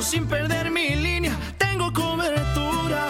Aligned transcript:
200 0.00 0.06
pesos 0.06 0.06
sin 0.06 0.26
perder 0.26 0.70
mi 0.70 0.94
línea, 0.94 1.36
tengo 1.58 1.92
cobertura 1.92 3.06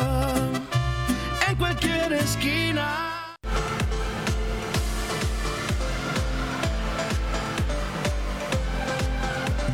en 1.48 1.56
cualquier 1.56 2.12
esquina. 2.14 3.36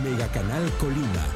Mega 0.04 0.26
Canal 0.28 0.70
Colima. 0.78 1.26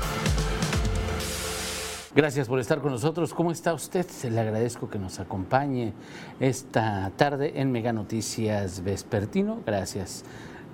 Gracias 2.14 2.48
por 2.48 2.58
estar 2.58 2.80
con 2.80 2.92
nosotros. 2.92 3.32
¿Cómo 3.32 3.50
está 3.50 3.72
usted? 3.72 4.06
Le 4.24 4.40
agradezco 4.40 4.90
que 4.90 4.98
nos 4.98 5.18
acompañe 5.20 5.94
esta 6.40 7.10
tarde 7.16 7.52
en 7.56 7.72
Mega 7.72 7.92
Noticias 7.92 8.82
Vespertino. 8.82 9.60
Gracias. 9.64 10.24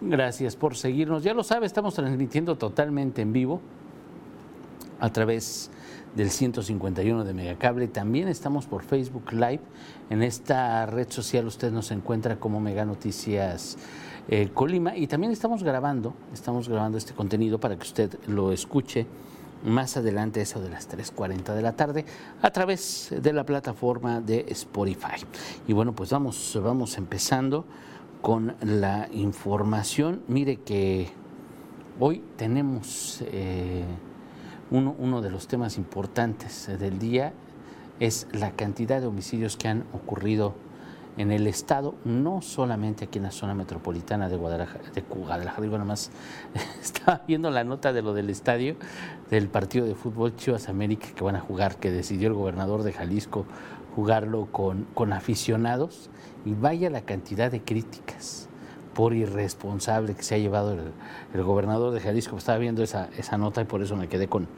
Gracias 0.00 0.56
por 0.56 0.76
seguirnos. 0.76 1.22
Ya 1.22 1.32
lo 1.32 1.44
sabe, 1.44 1.66
estamos 1.66 1.94
transmitiendo 1.94 2.56
totalmente 2.56 3.22
en 3.22 3.32
vivo 3.32 3.60
a 5.00 5.10
través 5.10 5.70
del 6.14 6.30
151 6.30 7.24
de 7.24 7.34
Megacable. 7.34 7.88
También 7.88 8.28
estamos 8.28 8.66
por 8.66 8.82
Facebook 8.82 9.32
Live. 9.32 9.60
En 10.10 10.22
esta 10.22 10.86
red 10.86 11.10
social 11.10 11.46
usted 11.46 11.70
nos 11.70 11.90
encuentra 11.90 12.40
como 12.40 12.60
Mega 12.60 12.84
Noticias 12.84 13.76
eh, 14.28 14.48
Colima. 14.52 14.96
Y 14.96 15.06
también 15.06 15.32
estamos 15.32 15.62
grabando, 15.62 16.14
estamos 16.32 16.68
grabando 16.68 16.98
este 16.98 17.12
contenido 17.12 17.60
para 17.60 17.76
que 17.76 17.82
usted 17.82 18.18
lo 18.26 18.52
escuche 18.52 19.06
más 19.64 19.96
adelante, 19.96 20.40
eso 20.40 20.60
de 20.60 20.70
las 20.70 20.88
3.40 20.88 21.54
de 21.54 21.62
la 21.62 21.72
tarde, 21.72 22.04
a 22.42 22.50
través 22.50 23.12
de 23.20 23.32
la 23.32 23.44
plataforma 23.44 24.20
de 24.20 24.46
Spotify. 24.48 25.24
Y 25.66 25.72
bueno, 25.72 25.92
pues 25.94 26.10
vamos, 26.10 26.58
vamos 26.62 26.96
empezando 26.98 27.64
con 28.22 28.54
la 28.60 29.08
información. 29.12 30.22
Mire 30.28 30.56
que 30.58 31.08
hoy 31.98 32.22
tenemos 32.36 33.22
eh, 33.26 33.84
uno, 34.70 34.94
uno 34.98 35.22
de 35.22 35.30
los 35.30 35.46
temas 35.48 35.78
importantes 35.78 36.68
del 36.78 36.98
día, 36.98 37.32
es 38.00 38.26
la 38.32 38.50
cantidad 38.52 39.00
de 39.00 39.06
homicidios 39.06 39.56
que 39.56 39.68
han 39.68 39.84
ocurrido 39.92 40.54
en 41.16 41.32
el 41.32 41.46
estado, 41.46 41.94
no 42.04 42.42
solamente 42.42 43.06
aquí 43.06 43.18
en 43.18 43.24
la 43.24 43.30
zona 43.30 43.54
metropolitana 43.54 44.28
de 44.28 44.36
Guadalajara, 44.36 44.90
de 44.94 45.00
Guadalajara, 45.00 45.62
digo 45.62 45.78
nada 45.78 45.88
más, 45.88 46.10
estaba 46.82 47.22
viendo 47.26 47.50
la 47.50 47.64
nota 47.64 47.92
de 47.92 48.02
lo 48.02 48.12
del 48.12 48.28
estadio 48.28 48.76
del 49.30 49.48
partido 49.48 49.86
de 49.86 49.94
fútbol 49.94 50.36
Chivas 50.36 50.68
América 50.68 51.08
que 51.14 51.24
van 51.24 51.36
a 51.36 51.40
jugar, 51.40 51.76
que 51.76 51.90
decidió 51.90 52.28
el 52.28 52.34
gobernador 52.34 52.82
de 52.82 52.92
Jalisco 52.92 53.46
jugarlo 53.94 54.46
con, 54.52 54.86
con 54.92 55.14
aficionados, 55.14 56.10
y 56.44 56.52
vaya 56.52 56.90
la 56.90 57.00
cantidad 57.00 57.50
de 57.50 57.62
críticas 57.62 58.48
por 58.96 59.12
irresponsable 59.12 60.14
que 60.14 60.22
se 60.22 60.36
ha 60.36 60.38
llevado 60.38 60.72
el, 61.34 61.42
gobernador 61.42 61.92
de 61.92 62.00
Jalisco. 62.00 62.38
Estaba 62.38 62.56
viendo 62.56 62.82
esa, 62.82 63.10
nota 63.36 63.60
y 63.60 63.64
por 63.64 63.82
eso 63.82 63.94
me 63.94 64.08
quedé 64.08 64.26
con, 64.26 64.48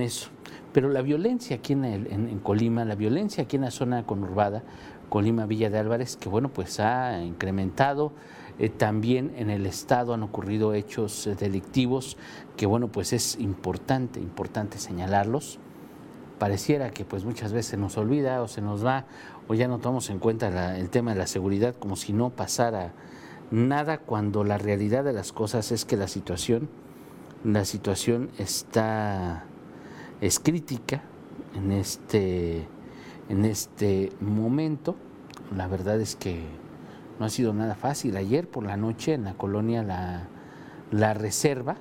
eso. 0.00 0.30
Pero 0.72 0.88
la 0.88 1.00
violencia 1.00 1.56
aquí 1.56 1.74
en, 1.74 2.40
Colima, 2.42 2.84
la 2.84 2.96
violencia 2.96 3.44
aquí 3.44 3.54
en 3.54 3.62
la 3.62 3.70
zona 3.70 4.04
conurbada, 4.04 4.64
Colima 5.08 5.46
Villa 5.46 5.70
de 5.70 5.78
Álvarez, 5.78 6.16
que 6.16 6.28
bueno, 6.28 6.48
pues 6.48 6.80
ha 6.80 7.22
incrementado. 7.22 8.12
Eh, 8.58 8.68
también 8.68 9.32
en 9.36 9.48
el 9.48 9.64
estado 9.66 10.12
han 10.12 10.24
ocurrido 10.24 10.74
hechos 10.74 11.28
eh, 11.28 11.36
delictivos 11.36 12.16
que 12.56 12.66
bueno, 12.66 12.88
pues 12.88 13.12
es 13.12 13.38
importante, 13.38 14.18
importante 14.18 14.78
señalarlos. 14.78 15.60
Pareciera 16.40 16.90
que 16.90 17.04
pues 17.04 17.24
muchas 17.24 17.52
veces 17.52 17.66
se 17.70 17.76
nos 17.76 17.96
olvida 17.96 18.42
o 18.42 18.48
se 18.48 18.60
nos 18.60 18.84
va 18.84 19.04
o 19.46 19.54
ya 19.54 19.68
no 19.68 19.78
tomamos 19.78 20.10
en 20.10 20.18
cuenta 20.18 20.76
el 20.76 20.90
tema 20.90 21.12
de 21.12 21.18
la 21.18 21.28
seguridad 21.28 21.76
como 21.76 21.94
si 21.94 22.12
no 22.12 22.30
pasara 22.30 22.92
nada 23.50 23.98
cuando 23.98 24.44
la 24.44 24.58
realidad 24.58 25.04
de 25.04 25.12
las 25.12 25.32
cosas 25.32 25.72
es 25.72 25.84
que 25.84 25.96
la 25.96 26.08
situación, 26.08 26.68
la 27.44 27.64
situación 27.64 28.30
está, 28.38 29.44
es 30.20 30.38
crítica 30.38 31.02
en 31.54 31.72
este 31.72 32.66
en 33.28 33.44
este 33.44 34.12
momento. 34.20 34.96
La 35.56 35.68
verdad 35.68 36.00
es 36.00 36.16
que 36.16 36.42
no 37.18 37.26
ha 37.26 37.30
sido 37.30 37.52
nada 37.54 37.74
fácil. 37.74 38.16
Ayer 38.16 38.48
por 38.48 38.64
la 38.64 38.76
noche 38.76 39.14
en 39.14 39.24
la 39.24 39.34
colonia 39.34 39.82
La, 39.82 40.28
la 40.90 41.14
Reserva, 41.14 41.76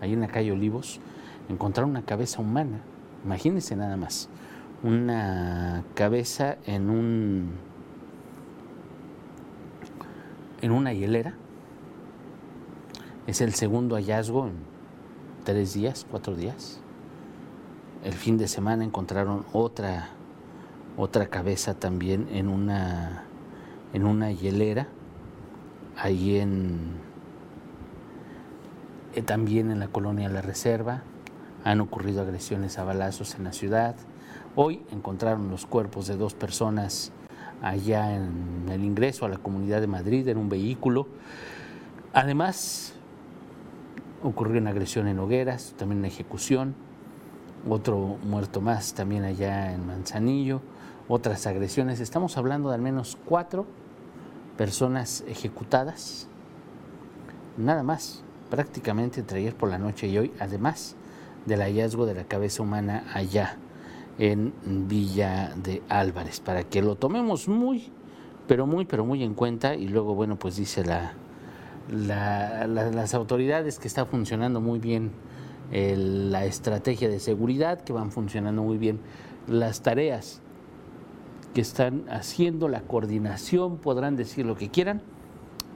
ahí 0.00 0.12
en 0.12 0.20
la 0.20 0.28
calle 0.28 0.52
Olivos, 0.52 1.00
encontraron 1.48 1.90
una 1.90 2.02
cabeza 2.02 2.40
humana. 2.40 2.80
Imagínense 3.24 3.76
nada 3.76 3.96
más. 3.96 4.28
Una 4.82 5.84
cabeza 5.94 6.56
en 6.66 6.88
un 6.88 7.50
en 10.60 10.72
una 10.72 10.92
hielera. 10.92 11.34
Es 13.26 13.40
el 13.40 13.54
segundo 13.54 13.96
hallazgo 13.96 14.46
en 14.46 14.54
tres 15.44 15.74
días, 15.74 16.06
cuatro 16.10 16.34
días. 16.34 16.80
El 18.04 18.14
fin 18.14 18.38
de 18.38 18.48
semana 18.48 18.84
encontraron 18.84 19.44
otra 19.52 20.10
otra 20.96 21.28
cabeza 21.28 21.74
también 21.74 22.28
en 22.30 22.48
una, 22.48 23.24
en 23.92 24.04
una 24.04 24.30
hielera, 24.32 24.88
ahí 25.96 26.36
en, 26.36 26.78
eh, 29.14 29.22
también 29.22 29.70
en 29.70 29.80
la 29.80 29.88
colonia 29.88 30.28
La 30.28 30.42
Reserva. 30.42 31.02
Han 31.64 31.80
ocurrido 31.80 32.22
agresiones 32.22 32.78
a 32.78 32.84
balazos 32.84 33.34
en 33.34 33.44
la 33.44 33.52
ciudad. 33.52 33.94
Hoy 34.56 34.82
encontraron 34.90 35.50
los 35.50 35.66
cuerpos 35.66 36.06
de 36.06 36.16
dos 36.16 36.34
personas 36.34 37.12
allá 37.62 38.14
en 38.14 38.68
el 38.70 38.84
ingreso 38.84 39.26
a 39.26 39.28
la 39.28 39.38
comunidad 39.38 39.80
de 39.80 39.86
Madrid 39.86 40.26
en 40.28 40.38
un 40.38 40.48
vehículo. 40.48 41.06
Además, 42.12 42.94
ocurrió 44.22 44.60
una 44.60 44.70
agresión 44.70 45.08
en 45.08 45.18
Hogueras, 45.18 45.74
también 45.76 45.98
una 45.98 46.08
ejecución, 46.08 46.74
otro 47.68 48.18
muerto 48.24 48.60
más 48.60 48.94
también 48.94 49.24
allá 49.24 49.72
en 49.72 49.86
Manzanillo 49.86 50.62
otras 51.10 51.44
agresiones. 51.48 51.98
Estamos 51.98 52.36
hablando 52.38 52.68
de 52.68 52.76
al 52.76 52.80
menos 52.80 53.18
cuatro 53.24 53.66
personas 54.56 55.24
ejecutadas, 55.26 56.28
nada 57.56 57.82
más, 57.82 58.22
prácticamente 58.48 59.18
entre 59.18 59.40
ayer 59.40 59.56
por 59.56 59.70
la 59.70 59.78
noche 59.78 60.06
y 60.06 60.16
hoy, 60.16 60.32
además 60.38 60.94
del 61.46 61.62
hallazgo 61.62 62.06
de 62.06 62.14
la 62.14 62.24
cabeza 62.24 62.62
humana 62.62 63.04
allá 63.12 63.56
en 64.18 64.52
Villa 64.88 65.54
de 65.56 65.82
Álvarez, 65.88 66.40
para 66.40 66.64
que 66.64 66.82
lo 66.82 66.96
tomemos 66.96 67.48
muy, 67.48 67.90
pero 68.46 68.66
muy, 68.66 68.84
pero 68.84 69.04
muy 69.04 69.22
en 69.22 69.34
cuenta. 69.34 69.74
Y 69.74 69.88
luego, 69.88 70.14
bueno, 70.14 70.38
pues 70.38 70.56
dice 70.56 70.84
la, 70.84 71.12
la, 71.90 72.66
la, 72.66 72.90
las 72.90 73.14
autoridades 73.14 73.78
que 73.78 73.88
está 73.88 74.04
funcionando 74.04 74.60
muy 74.60 74.78
bien 74.78 75.10
el, 75.72 76.30
la 76.32 76.44
estrategia 76.44 77.08
de 77.08 77.18
seguridad, 77.18 77.80
que 77.80 77.92
van 77.92 78.10
funcionando 78.10 78.62
muy 78.62 78.76
bien 78.76 79.00
las 79.48 79.82
tareas 79.82 80.40
que 81.54 81.60
están 81.60 82.04
haciendo 82.10 82.68
la 82.68 82.82
coordinación, 82.82 83.78
podrán 83.78 84.16
decir 84.16 84.46
lo 84.46 84.56
que 84.56 84.68
quieran, 84.68 85.02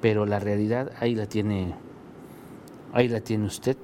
pero 0.01 0.27
la 0.27 0.39
realidad 0.39 0.93
ahí 1.01 1.15
la 1.15 1.27
tiene, 1.27 1.75
ahí 2.93 3.09
la 3.09 3.21
tiene 3.21 3.47
usted, 3.47 3.77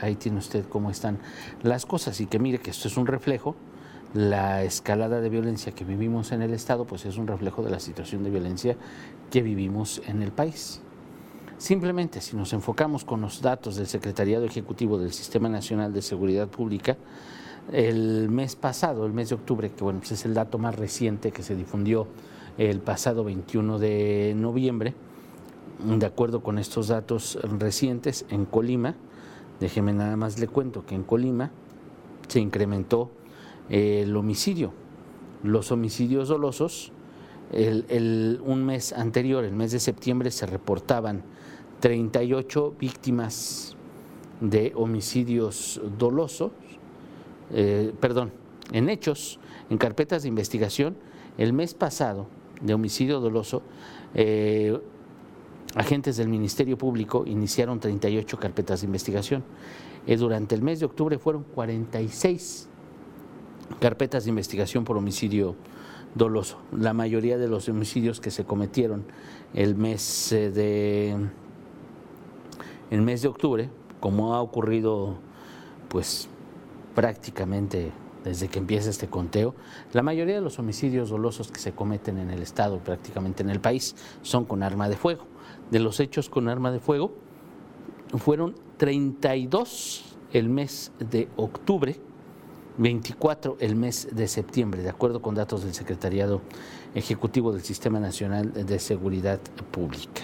ahí 0.00 0.16
tiene 0.16 0.38
usted 0.38 0.64
cómo 0.68 0.90
están 0.90 1.18
las 1.62 1.86
cosas. 1.86 2.20
Y 2.20 2.26
que 2.26 2.38
mire 2.38 2.58
que 2.58 2.70
esto 2.70 2.88
es 2.88 2.96
un 2.96 3.06
reflejo, 3.06 3.54
la 4.14 4.62
escalada 4.62 5.20
de 5.20 5.28
violencia 5.28 5.72
que 5.72 5.84
vivimos 5.84 6.32
en 6.32 6.42
el 6.42 6.54
Estado, 6.54 6.84
pues 6.84 7.04
es 7.04 7.18
un 7.18 7.26
reflejo 7.26 7.62
de 7.62 7.70
la 7.70 7.80
situación 7.80 8.24
de 8.24 8.30
violencia 8.30 8.76
que 9.30 9.42
vivimos 9.42 10.00
en 10.06 10.22
el 10.22 10.32
país. 10.32 10.80
Simplemente, 11.58 12.20
si 12.20 12.36
nos 12.36 12.52
enfocamos 12.52 13.04
con 13.04 13.20
los 13.20 13.42
datos 13.42 13.76
del 13.76 13.86
Secretariado 13.86 14.44
Ejecutivo 14.44 14.96
del 14.98 15.12
Sistema 15.12 15.48
Nacional 15.48 15.92
de 15.92 16.02
Seguridad 16.02 16.48
Pública, 16.48 16.96
el 17.72 18.28
mes 18.30 18.56
pasado, 18.56 19.04
el 19.04 19.12
mes 19.12 19.28
de 19.28 19.34
octubre, 19.34 19.70
que 19.70 19.84
bueno, 19.84 19.98
pues 19.98 20.12
es 20.12 20.24
el 20.24 20.34
dato 20.34 20.58
más 20.58 20.76
reciente 20.76 21.32
que 21.32 21.42
se 21.42 21.54
difundió 21.54 22.06
el 22.56 22.80
pasado 22.80 23.24
21 23.24 23.78
de 23.78 24.34
noviembre, 24.36 24.94
de 25.84 26.06
acuerdo 26.06 26.42
con 26.42 26.58
estos 26.58 26.88
datos 26.88 27.38
recientes, 27.58 28.24
en 28.30 28.46
Colima, 28.46 28.94
déjeme 29.60 29.92
nada 29.92 30.16
más 30.16 30.38
le 30.38 30.48
cuento 30.48 30.86
que 30.86 30.94
en 30.94 31.04
Colima 31.04 31.50
se 32.26 32.40
incrementó 32.40 33.10
el 33.68 34.16
homicidio. 34.16 34.72
los 35.42 35.70
homicidios 35.70 36.28
dolosos, 36.28 36.92
el, 37.52 38.40
un 38.44 38.64
mes 38.64 38.92
anterior, 38.92 39.44
el 39.44 39.54
mes 39.54 39.72
de 39.72 39.80
septiembre, 39.80 40.30
se 40.30 40.46
reportaban 40.46 41.22
38 41.80 42.74
víctimas 42.78 43.76
de 44.40 44.72
homicidios 44.74 45.80
dolosos, 45.98 46.52
eh, 47.52 47.92
perdón, 48.00 48.32
en 48.72 48.88
hechos, 48.88 49.38
en 49.70 49.78
carpetas 49.78 50.22
de 50.22 50.28
investigación, 50.28 50.96
el 51.38 51.52
mes 51.52 51.74
pasado 51.74 52.26
de 52.60 52.74
homicidio 52.74 53.20
doloso, 53.20 53.62
eh, 54.14 54.78
agentes 55.74 56.16
del 56.16 56.28
Ministerio 56.28 56.76
Público 56.76 57.24
iniciaron 57.26 57.78
38 57.78 58.38
carpetas 58.38 58.80
de 58.80 58.86
investigación. 58.86 59.44
Eh, 60.06 60.16
durante 60.16 60.54
el 60.54 60.62
mes 60.62 60.80
de 60.80 60.86
octubre 60.86 61.18
fueron 61.18 61.44
46 61.44 62.68
carpetas 63.80 64.24
de 64.24 64.30
investigación 64.30 64.84
por 64.84 64.96
homicidio 64.96 65.56
doloso. 66.14 66.58
La 66.72 66.92
mayoría 66.92 67.38
de 67.38 67.48
los 67.48 67.68
homicidios 67.68 68.20
que 68.20 68.30
se 68.30 68.44
cometieron 68.44 69.04
el 69.54 69.74
mes 69.74 70.32
eh, 70.32 70.50
de 70.50 71.16
el 72.90 73.02
mes 73.02 73.22
de 73.22 73.28
octubre, 73.28 73.68
como 74.00 74.34
ha 74.34 74.40
ocurrido 74.40 75.16
pues 75.88 76.28
prácticamente 76.94 77.92
desde 78.24 78.48
que 78.48 78.58
empieza 78.58 78.90
este 78.90 79.08
conteo, 79.08 79.54
la 79.92 80.02
mayoría 80.02 80.34
de 80.34 80.40
los 80.40 80.58
homicidios 80.58 81.10
dolosos 81.10 81.52
que 81.52 81.60
se 81.60 81.72
cometen 81.72 82.18
en 82.18 82.30
el 82.30 82.42
estado, 82.42 82.78
prácticamente 82.78 83.42
en 83.42 83.50
el 83.50 83.60
país, 83.60 83.94
son 84.22 84.44
con 84.44 84.62
arma 84.62 84.88
de 84.88 84.96
fuego. 84.96 85.24
De 85.70 85.80
los 85.80 86.00
hechos 86.00 86.28
con 86.28 86.48
arma 86.48 86.72
de 86.72 86.80
fuego 86.80 87.12
fueron 88.16 88.54
32 88.78 90.16
el 90.32 90.48
mes 90.48 90.92
de 90.98 91.28
octubre 91.36 92.00
24 92.78 93.56
el 93.60 93.76
mes 93.76 94.08
de 94.12 94.28
septiembre, 94.28 94.82
de 94.82 94.88
acuerdo 94.88 95.20
con 95.20 95.34
datos 95.34 95.64
del 95.64 95.74
Secretariado 95.74 96.40
Ejecutivo 96.94 97.52
del 97.52 97.62
Sistema 97.62 98.00
Nacional 98.00 98.52
de 98.52 98.78
Seguridad 98.78 99.40
Pública. 99.70 100.22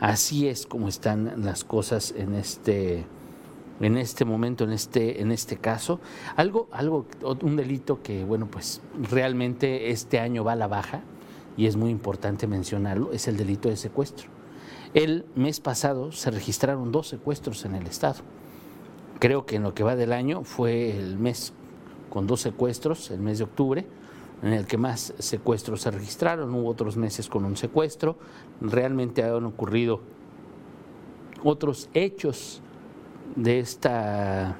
Así 0.00 0.48
es 0.48 0.66
como 0.66 0.88
están 0.88 1.44
las 1.44 1.62
cosas 1.62 2.14
en 2.16 2.34
este 2.34 3.06
en 3.80 3.96
este 3.96 4.26
momento, 4.26 4.64
en 4.64 4.72
este, 4.72 5.22
en 5.22 5.32
este 5.32 5.56
caso. 5.56 6.00
Algo, 6.36 6.68
algo, 6.70 7.06
un 7.42 7.56
delito 7.56 8.02
que, 8.02 8.24
bueno, 8.24 8.46
pues 8.46 8.82
realmente 9.10 9.90
este 9.90 10.20
año 10.20 10.44
va 10.44 10.52
a 10.52 10.56
la 10.56 10.66
baja, 10.66 11.00
y 11.56 11.66
es 11.66 11.76
muy 11.76 11.90
importante 11.90 12.46
mencionarlo, 12.46 13.12
es 13.12 13.26
el 13.26 13.36
delito 13.36 13.68
de 13.68 13.76
secuestro. 13.76 14.28
El 14.92 15.24
mes 15.34 15.60
pasado 15.60 16.12
se 16.12 16.30
registraron 16.30 16.92
dos 16.92 17.08
secuestros 17.08 17.64
en 17.64 17.74
el 17.74 17.86
Estado. 17.86 18.20
Creo 19.18 19.46
que 19.46 19.56
en 19.56 19.62
lo 19.62 19.74
que 19.74 19.82
va 19.82 19.96
del 19.96 20.12
año 20.12 20.44
fue 20.44 20.96
el 20.96 21.18
mes 21.18 21.52
con 22.10 22.26
dos 22.26 22.40
secuestros, 22.40 23.10
el 23.10 23.20
mes 23.20 23.38
de 23.38 23.44
octubre, 23.44 23.86
en 24.42 24.52
el 24.52 24.66
que 24.66 24.76
más 24.76 25.14
secuestros 25.18 25.82
se 25.82 25.90
registraron, 25.90 26.54
hubo 26.54 26.68
otros 26.68 26.96
meses 26.96 27.28
con 27.28 27.44
un 27.44 27.56
secuestro, 27.56 28.16
realmente 28.60 29.22
han 29.22 29.44
ocurrido 29.44 30.00
otros 31.42 31.88
hechos 31.94 32.60
de 33.36 33.60
esta, 33.60 34.56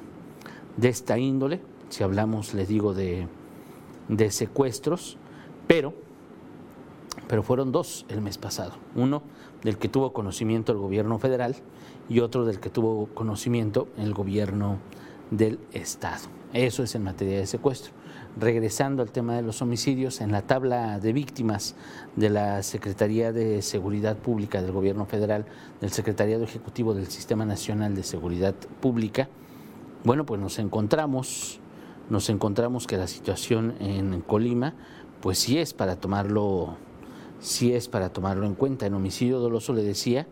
de 0.77 0.89
esta 0.89 1.19
índole, 1.19 1.61
si 1.89 2.05
hablamos, 2.05 2.55
les 2.55 2.69
digo, 2.69 2.95
de, 2.95 3.27
de 4.09 4.31
secuestros, 4.31 5.17
pero, 5.67 5.95
pero 7.27 7.43
fueron 7.43 7.73
dos 7.73 8.07
el 8.09 8.21
mes 8.21 8.39
pasado, 8.39 8.73
uno 8.95 9.23
del 9.63 9.79
que 9.79 9.89
tuvo 9.89 10.13
conocimiento 10.13 10.73
el 10.73 10.79
gobierno 10.79 11.19
federal 11.19 11.57
y 12.09 12.21
otro 12.21 12.45
del 12.45 12.61
que 12.61 12.71
tuvo 12.71 13.07
conocimiento 13.15 13.89
el 13.97 14.15
gobierno 14.15 14.79
del 15.31 15.59
Estado. 15.73 16.40
Eso 16.53 16.83
es 16.83 16.97
en 16.97 17.05
materia 17.05 17.39
de 17.39 17.47
secuestro. 17.47 17.93
Regresando 18.37 19.03
al 19.03 19.13
tema 19.13 19.37
de 19.37 19.43
los 19.43 19.63
homicidios, 19.63 20.21
en 20.21 20.33
la 20.33 20.43
tabla 20.43 20.99
de 20.99 21.13
víctimas 21.13 21.77
de 22.17 22.29
la 22.29 22.65
Secretaría 22.65 23.33
de 23.33 23.63
Seguridad 23.63 24.17
Pública 24.17 24.61
del 24.61 24.73
Gobierno 24.73 25.07
Federal, 25.07 25.47
del 25.81 25.91
Secretariado 25.91 26.43
Ejecutivo 26.43 26.93
del 26.93 27.07
Sistema 27.07 27.45
Nacional 27.45 27.95
de 27.95 28.03
Seguridad 28.03 28.55
Pública, 28.81 29.29
bueno, 30.03 30.27
pues 30.27 30.41
nos 30.41 30.59
encontramos, 30.59 31.61
nos 32.09 32.29
encontramos 32.31 32.89
que 32.89 32.97
la 32.97 33.07
situación 33.07 33.75
en 33.79 34.21
Colima, 34.21 34.75
pues 35.21 35.39
sí 35.39 35.59
es 35.59 35.73
para 35.73 35.97
tomarlo, 35.97 36.77
sí 37.39 37.75
es 37.75 37.87
para 37.87 38.13
tomarlo 38.13 38.47
en 38.47 38.55
cuenta. 38.55 38.87
En 38.87 38.95
homicidio 38.95 39.39
doloso 39.39 39.73
le 39.73 39.85
decía, 39.85 40.27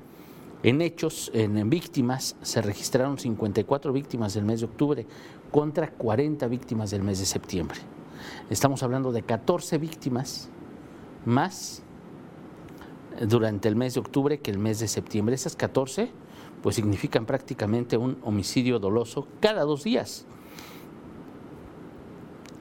en 0.65 0.83
hechos, 0.83 1.31
en 1.35 1.71
víctimas, 1.71 2.35
se 2.43 2.61
registraron 2.61 3.19
54 3.19 3.93
víctimas 3.93 4.35
del 4.35 4.45
mes 4.45 4.59
de 4.61 4.67
octubre 4.67 5.07
contra 5.51 5.91
40 5.91 6.47
víctimas 6.49 6.91
del 6.91 7.03
mes 7.03 7.19
de 7.19 7.27
septiembre. 7.27 7.79
Estamos 8.51 8.83
hablando 8.83 9.13
de 9.13 9.23
14 9.23 9.79
víctimas 9.79 10.49
más 11.25 11.83
durante 13.27 13.69
el 13.69 13.77
mes 13.77 13.95
de 13.95 14.01
octubre 14.01 14.39
que 14.41 14.51
el 14.51 14.59
mes 14.59 14.81
de 14.81 14.89
septiembre. 14.89 15.35
Esas 15.35 15.57
14 15.57 16.11
pues 16.63 16.77
significan 16.77 17.27
prácticamente 17.27 17.97
un 17.97 18.19
homicidio 18.23 18.79
doloso 18.79 19.27
cada 19.41 19.63
dos 19.63 19.85
días. 19.85 20.27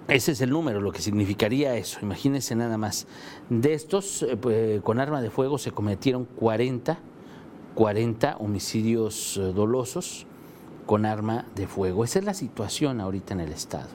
Ese 0.07 0.31
es 0.31 0.42
el 0.42 0.51
número, 0.51 0.80
lo 0.80 0.92
que 0.94 1.01
significaría 1.01 1.75
eso. 1.75 2.00
Imagínense 2.01 2.56
nada 2.56 2.78
más. 2.78 3.07
De 3.50 3.74
estos, 3.74 4.24
eh, 4.24 4.38
pues, 4.38 4.81
con 4.81 5.00
arma 5.00 5.22
de 5.22 5.30
fuego 5.30 5.57
se 5.57 5.72
cometieron 5.72 6.24
40 6.24 6.98
40 7.78 8.38
homicidios 8.38 9.38
eh, 9.38 9.54
dolosos 9.54 10.25
con 10.88 11.06
arma 11.06 11.45
de 11.54 11.68
fuego. 11.68 12.04
Esa 12.04 12.18
es 12.18 12.25
la 12.25 12.34
situación 12.34 13.00
ahorita 13.00 13.36
en 13.36 13.42
el 13.42 13.51
Estado. 13.51 13.89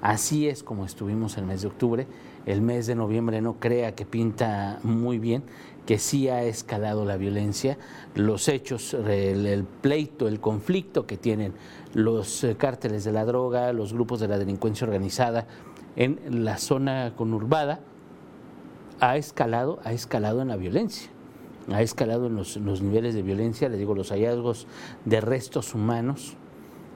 Así 0.00 0.48
es 0.48 0.64
como 0.64 0.84
estuvimos 0.84 1.36
el 1.36 1.44
mes 1.44 1.62
de 1.62 1.68
octubre. 1.68 2.08
El 2.46 2.60
mes 2.60 2.88
de 2.88 2.96
noviembre 2.96 3.40
no 3.40 3.60
crea 3.60 3.94
que 3.94 4.04
pinta 4.04 4.80
muy 4.82 5.20
bien, 5.20 5.44
que 5.86 5.98
sí 5.98 6.28
ha 6.28 6.42
escalado 6.42 7.04
la 7.04 7.16
violencia, 7.16 7.78
los 8.16 8.48
hechos, 8.48 8.94
el, 8.94 9.64
pleito, 9.80 10.26
el 10.26 10.40
conflicto 10.40 11.06
que 11.06 11.16
tienen 11.16 11.52
los 11.94 12.42
eh, 12.42 12.56
cárteles 12.56 13.04
de 13.04 13.12
la 13.12 13.24
droga, 13.24 13.72
los 13.72 13.92
grupos 13.92 14.18
de 14.18 14.26
la 14.26 14.38
delincuencia 14.38 14.86
organizada 14.86 15.46
en 15.94 16.44
la 16.44 16.56
zona 16.58 17.12
conurbada, 17.14 17.80
ha 18.98 19.16
escalado, 19.16 19.80
ha 19.84 19.92
escalado 19.92 20.42
en 20.42 20.48
la 20.48 20.56
violencia 20.56 21.10
ha 21.70 21.82
escalado 21.82 22.26
en 22.26 22.36
los, 22.36 22.56
niveles 22.56 23.14
de 23.14 23.22
violencia, 23.22 23.68
le 23.68 23.76
digo, 23.76 23.94
los 23.94 24.10
hallazgos 24.10 24.66
de 25.04 25.20
restos 25.20 25.74
humanos, 25.74 26.36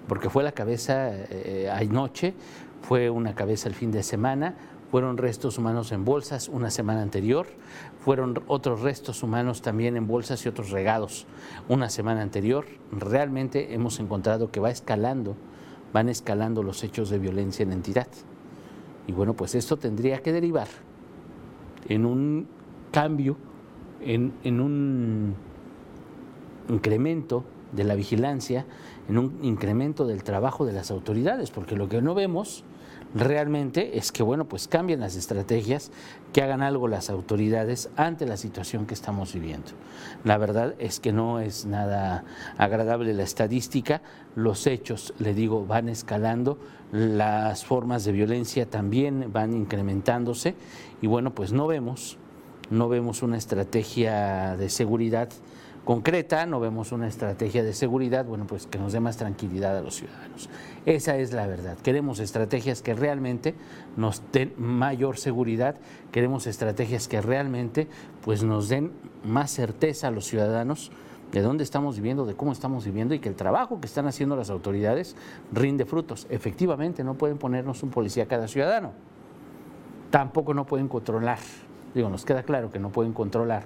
porque 0.09 0.31
fue 0.31 0.43
la 0.43 0.53
cabeza 0.53 1.11
eh, 1.13 1.71
anoche, 1.73 2.35
fue 2.83 3.11
una 3.11 3.35
cabeza 3.35 3.69
el 3.69 3.75
fin 3.75 3.91
de 3.91 4.03
semana, 4.03 4.55
fueron 4.91 5.17
restos 5.17 5.59
humanos 5.59 5.93
en 5.93 6.05
bolsas 6.05 6.49
una 6.49 6.71
semana 6.71 7.03
anterior, 7.03 7.47
fueron 8.01 8.43
otros 8.47 8.83
restos 8.83 9.23
humanos 9.23 9.61
también 9.61 9.97
en 9.97 10.07
bolsas 10.07 10.45
y 10.47 10.49
otros 10.49 10.71
regados 10.71 11.27
una 11.69 11.91
semana 11.91 12.23
anterior. 12.23 12.67
Realmente 12.93 13.75
hemos 13.75 13.99
encontrado 13.99 14.51
que 14.51 14.61
va 14.61 14.71
escalando, 14.71 15.37
van 15.93 16.09
escalando 16.09 16.63
los 16.63 16.85
hechos 16.85 17.11
de 17.11 17.19
violencia 17.19 17.65
en 17.65 17.73
entidad. 17.73 18.07
Y 19.09 19.13
bueno, 19.13 19.35
pues 19.35 19.55
esto 19.55 19.77
tendría 19.77 20.23
que 20.23 20.33
derivar 20.33 20.69
en 21.89 22.07
un 22.07 22.47
cambio 22.93 23.37
en, 24.01 24.61
un 24.61 25.35
incremento 26.69 27.45
de 27.73 27.85
la 27.85 27.95
vigilancia, 27.95 28.67
en 29.09 29.19
un 29.19 29.39
incremento 29.43 30.07
del 30.07 30.23
trabajo 30.23 30.65
de 30.65 30.73
las 30.73 30.91
autoridades, 30.91 31.51
porque 31.51 31.77
lo 31.77 31.89
que 31.89 32.03
no 32.03 32.15
vemos 32.15 32.65
realmente 33.15 33.99
es 33.99 34.13
que, 34.13 34.23
bueno, 34.23 34.47
pues 34.47 34.69
cambien 34.69 35.01
las 35.01 35.17
estrategias, 35.17 35.91
que 36.33 36.43
hagan 36.43 36.63
algo 36.63 36.89
las 36.89 37.09
autoridades 37.09 37.89
ante 37.97 38.27
la 38.27 38.37
situación 38.37 38.87
que 38.87 38.95
estamos 38.95 39.33
viviendo. 39.33 39.73
La 40.25 40.39
verdad 40.39 40.75
es 40.79 41.01
que 41.01 41.13
no 41.13 41.41
es 41.41 41.67
nada 41.67 42.25
agradable 42.59 43.15
la 43.15 43.23
estadística, 43.23 44.03
los 44.35 44.67
hechos, 44.67 45.15
le 45.19 45.35
digo, 45.35 45.65
van 45.67 45.89
escalando, 45.89 46.59
las 46.93 47.65
formas 47.65 48.05
de 48.05 48.13
violencia 48.13 48.69
también 48.69 49.33
van 49.33 49.55
incrementándose 49.55 50.55
y, 51.01 51.07
bueno, 51.07 51.35
pues 51.35 51.53
no 51.53 51.67
vemos 51.67 52.19
no 52.71 52.89
vemos 52.89 53.23
una 53.23 53.37
estrategia 53.37 54.57
de 54.57 54.69
seguridad 54.69 55.29
concreta, 55.87 56.47
no 56.47 56.59
vemos 56.59 56.91
una 56.91 57.07
estrategia 57.07 57.63
de 57.63 57.73
seguridad, 57.73 58.25
bueno, 58.25 58.45
pues 58.47 58.67
que 58.67 58.77
nos 58.77 58.93
dé 58.93 58.99
más 58.99 59.17
tranquilidad 59.17 59.79
a 59.79 59.81
los 59.81 59.95
ciudadanos. 59.95 60.51
Esa 60.85 61.17
es 61.17 61.33
la 61.33 61.47
verdad. 61.47 61.79
Queremos 61.79 62.19
estrategias 62.19 62.83
que 62.83 62.93
realmente 62.93 63.55
nos 63.97 64.21
den 64.33 64.53
mayor 64.59 65.17
seguridad, 65.17 65.77
queremos 66.11 66.49
estrategias 66.49 67.07
que 67.07 67.21
realmente 67.23 67.87
pues 68.25 68.43
nos 68.43 68.69
den 68.69 68.91
más 69.25 69.53
certeza 69.53 70.09
a 70.09 70.11
los 70.11 70.27
ciudadanos 70.27 70.91
de 71.31 71.41
dónde 71.41 71.63
estamos 71.63 71.97
viviendo, 71.97 72.27
de 72.27 72.35
cómo 72.35 72.51
estamos 72.51 72.85
viviendo 72.85 73.15
y 73.15 73.21
que 73.21 73.29
el 73.29 73.37
trabajo 73.37 73.81
que 73.81 73.87
están 73.87 74.09
haciendo 74.09 74.35
las 74.35 74.51
autoridades 74.51 75.15
rinde 75.53 75.85
frutos. 75.85 76.27
Efectivamente, 76.31 77.05
no 77.05 77.15
pueden 77.15 77.39
ponernos 77.39 77.85
un 77.85 77.91
policía 77.91 78.25
a 78.25 78.27
cada 78.27 78.49
ciudadano. 78.49 78.93
Tampoco 80.11 80.53
no 80.53 80.67
pueden 80.67 80.89
controlar 80.89 81.39
Digo, 81.97 82.09
nos 82.11 82.25
queda 82.25 82.45
claro 82.45 82.71
que 82.71 82.79
no 82.79 82.91
pueden 82.91 83.13
controlar 83.13 83.65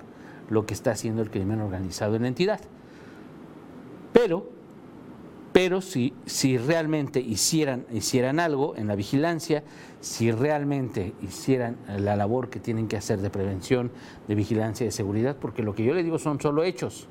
lo 0.49 0.65
que 0.65 0.73
está 0.73 0.93
haciendo 0.93 1.21
el 1.21 1.31
crimen 1.31 1.61
organizado 1.61 2.17
en 2.17 2.23
la 2.23 2.29
entidad. 2.29 2.61
Pero 4.15 4.49
Pero 5.53 5.81
si, 5.81 6.15
si 6.27 6.59
realmente 6.59 7.19
hicieran, 7.19 7.85
hicieran 7.93 8.39
algo 8.39 8.77
en 8.77 8.87
la 8.87 8.95
vigilancia, 8.95 9.65
si 10.01 10.31
realmente 10.31 11.13
hicieran 11.21 11.77
la 11.89 12.15
labor 12.15 12.51
que 12.51 12.61
tienen 12.61 12.87
que 12.87 12.97
hacer 12.97 13.21
de 13.21 13.31
prevención, 13.31 13.91
de 14.29 14.37
vigilancia 14.37 14.85
y 14.85 14.87
de 14.87 14.93
seguridad, 14.93 15.37
porque 15.41 15.65
lo 15.65 15.75
que 15.75 15.83
yo 15.83 15.93
le 15.93 16.05
digo 16.05 16.21
son 16.21 16.41
solo 16.41 16.63
hechos, 16.63 17.09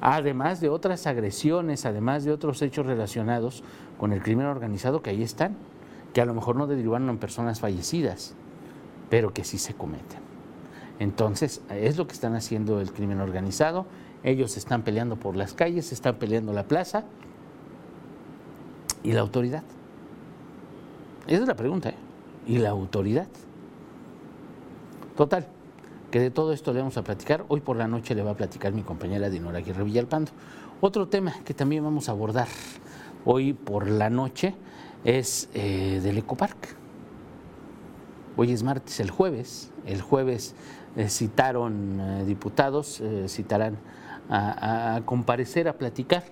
además 0.00 0.62
de 0.62 0.70
otras 0.70 1.06
agresiones, 1.06 1.84
además 1.84 2.24
de 2.24 2.32
otros 2.32 2.62
hechos 2.62 2.86
relacionados 2.86 3.62
con 3.98 4.14
el 4.14 4.22
crimen 4.22 4.46
organizado 4.46 5.02
que 5.02 5.10
ahí 5.10 5.22
están, 5.22 5.54
que 6.14 6.22
a 6.22 6.24
lo 6.24 6.32
mejor 6.32 6.56
no 6.56 6.66
derivaron 6.66 7.10
en 7.10 7.18
personas 7.18 7.60
fallecidas, 7.60 8.34
pero 9.14 9.32
que 9.32 9.44
sí 9.44 9.58
se 9.58 9.74
cometen. 9.74 10.18
Entonces, 10.98 11.62
es 11.70 11.96
lo 11.96 12.08
que 12.08 12.14
están 12.14 12.34
haciendo 12.34 12.80
el 12.80 12.90
crimen 12.90 13.20
organizado. 13.20 13.86
Ellos 14.24 14.56
están 14.56 14.82
peleando 14.82 15.14
por 15.14 15.36
las 15.36 15.54
calles, 15.54 15.92
están 15.92 16.16
peleando 16.16 16.52
la 16.52 16.64
plaza 16.64 17.04
y 19.04 19.12
la 19.12 19.20
autoridad. 19.20 19.62
Esa 21.28 21.42
es 21.42 21.46
la 21.46 21.54
pregunta, 21.54 21.90
¿eh? 21.90 21.94
¿Y 22.48 22.58
la 22.58 22.70
autoridad? 22.70 23.28
Total, 25.16 25.46
que 26.10 26.18
de 26.18 26.32
todo 26.32 26.52
esto 26.52 26.72
le 26.72 26.80
vamos 26.80 26.96
a 26.96 27.04
platicar. 27.04 27.44
Hoy 27.46 27.60
por 27.60 27.76
la 27.76 27.86
noche 27.86 28.16
le 28.16 28.24
va 28.24 28.32
a 28.32 28.36
platicar 28.36 28.72
mi 28.72 28.82
compañera 28.82 29.30
Dinora 29.30 29.58
Aguirre 29.58 29.84
Villalpando. 29.84 30.32
Otro 30.80 31.06
tema 31.06 31.34
que 31.44 31.54
también 31.54 31.84
vamos 31.84 32.08
a 32.08 32.10
abordar 32.10 32.48
hoy 33.24 33.52
por 33.52 33.88
la 33.88 34.10
noche 34.10 34.56
es 35.04 35.48
eh, 35.54 36.00
del 36.02 36.18
Ecopark. 36.18 36.82
Hoy 38.36 38.52
es 38.52 38.62
martes, 38.62 38.98
el 39.00 39.10
jueves. 39.10 39.70
El 39.86 40.02
jueves 40.02 40.54
eh, 40.96 41.08
citaron 41.08 42.00
eh, 42.00 42.24
diputados, 42.24 43.02
citarán 43.28 43.76
a, 44.28 44.96
a, 44.96 45.00
comparecer, 45.04 45.68
a 45.68 45.74
platicar 45.74 46.24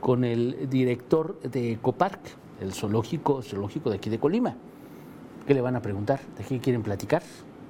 con 0.00 0.24
el 0.24 0.68
director 0.70 1.40
de 1.40 1.72
Ecopark, 1.72 2.20
el 2.60 2.72
zoológico, 2.72 3.42
zoológico 3.42 3.90
de 3.90 3.96
aquí 3.96 4.10
de 4.10 4.18
Colima. 4.18 4.56
¿Qué 5.46 5.54
le 5.54 5.60
van 5.60 5.76
a 5.76 5.82
preguntar? 5.82 6.20
¿De 6.38 6.44
qué 6.44 6.58
quieren 6.60 6.82
platicar? 6.82 7.22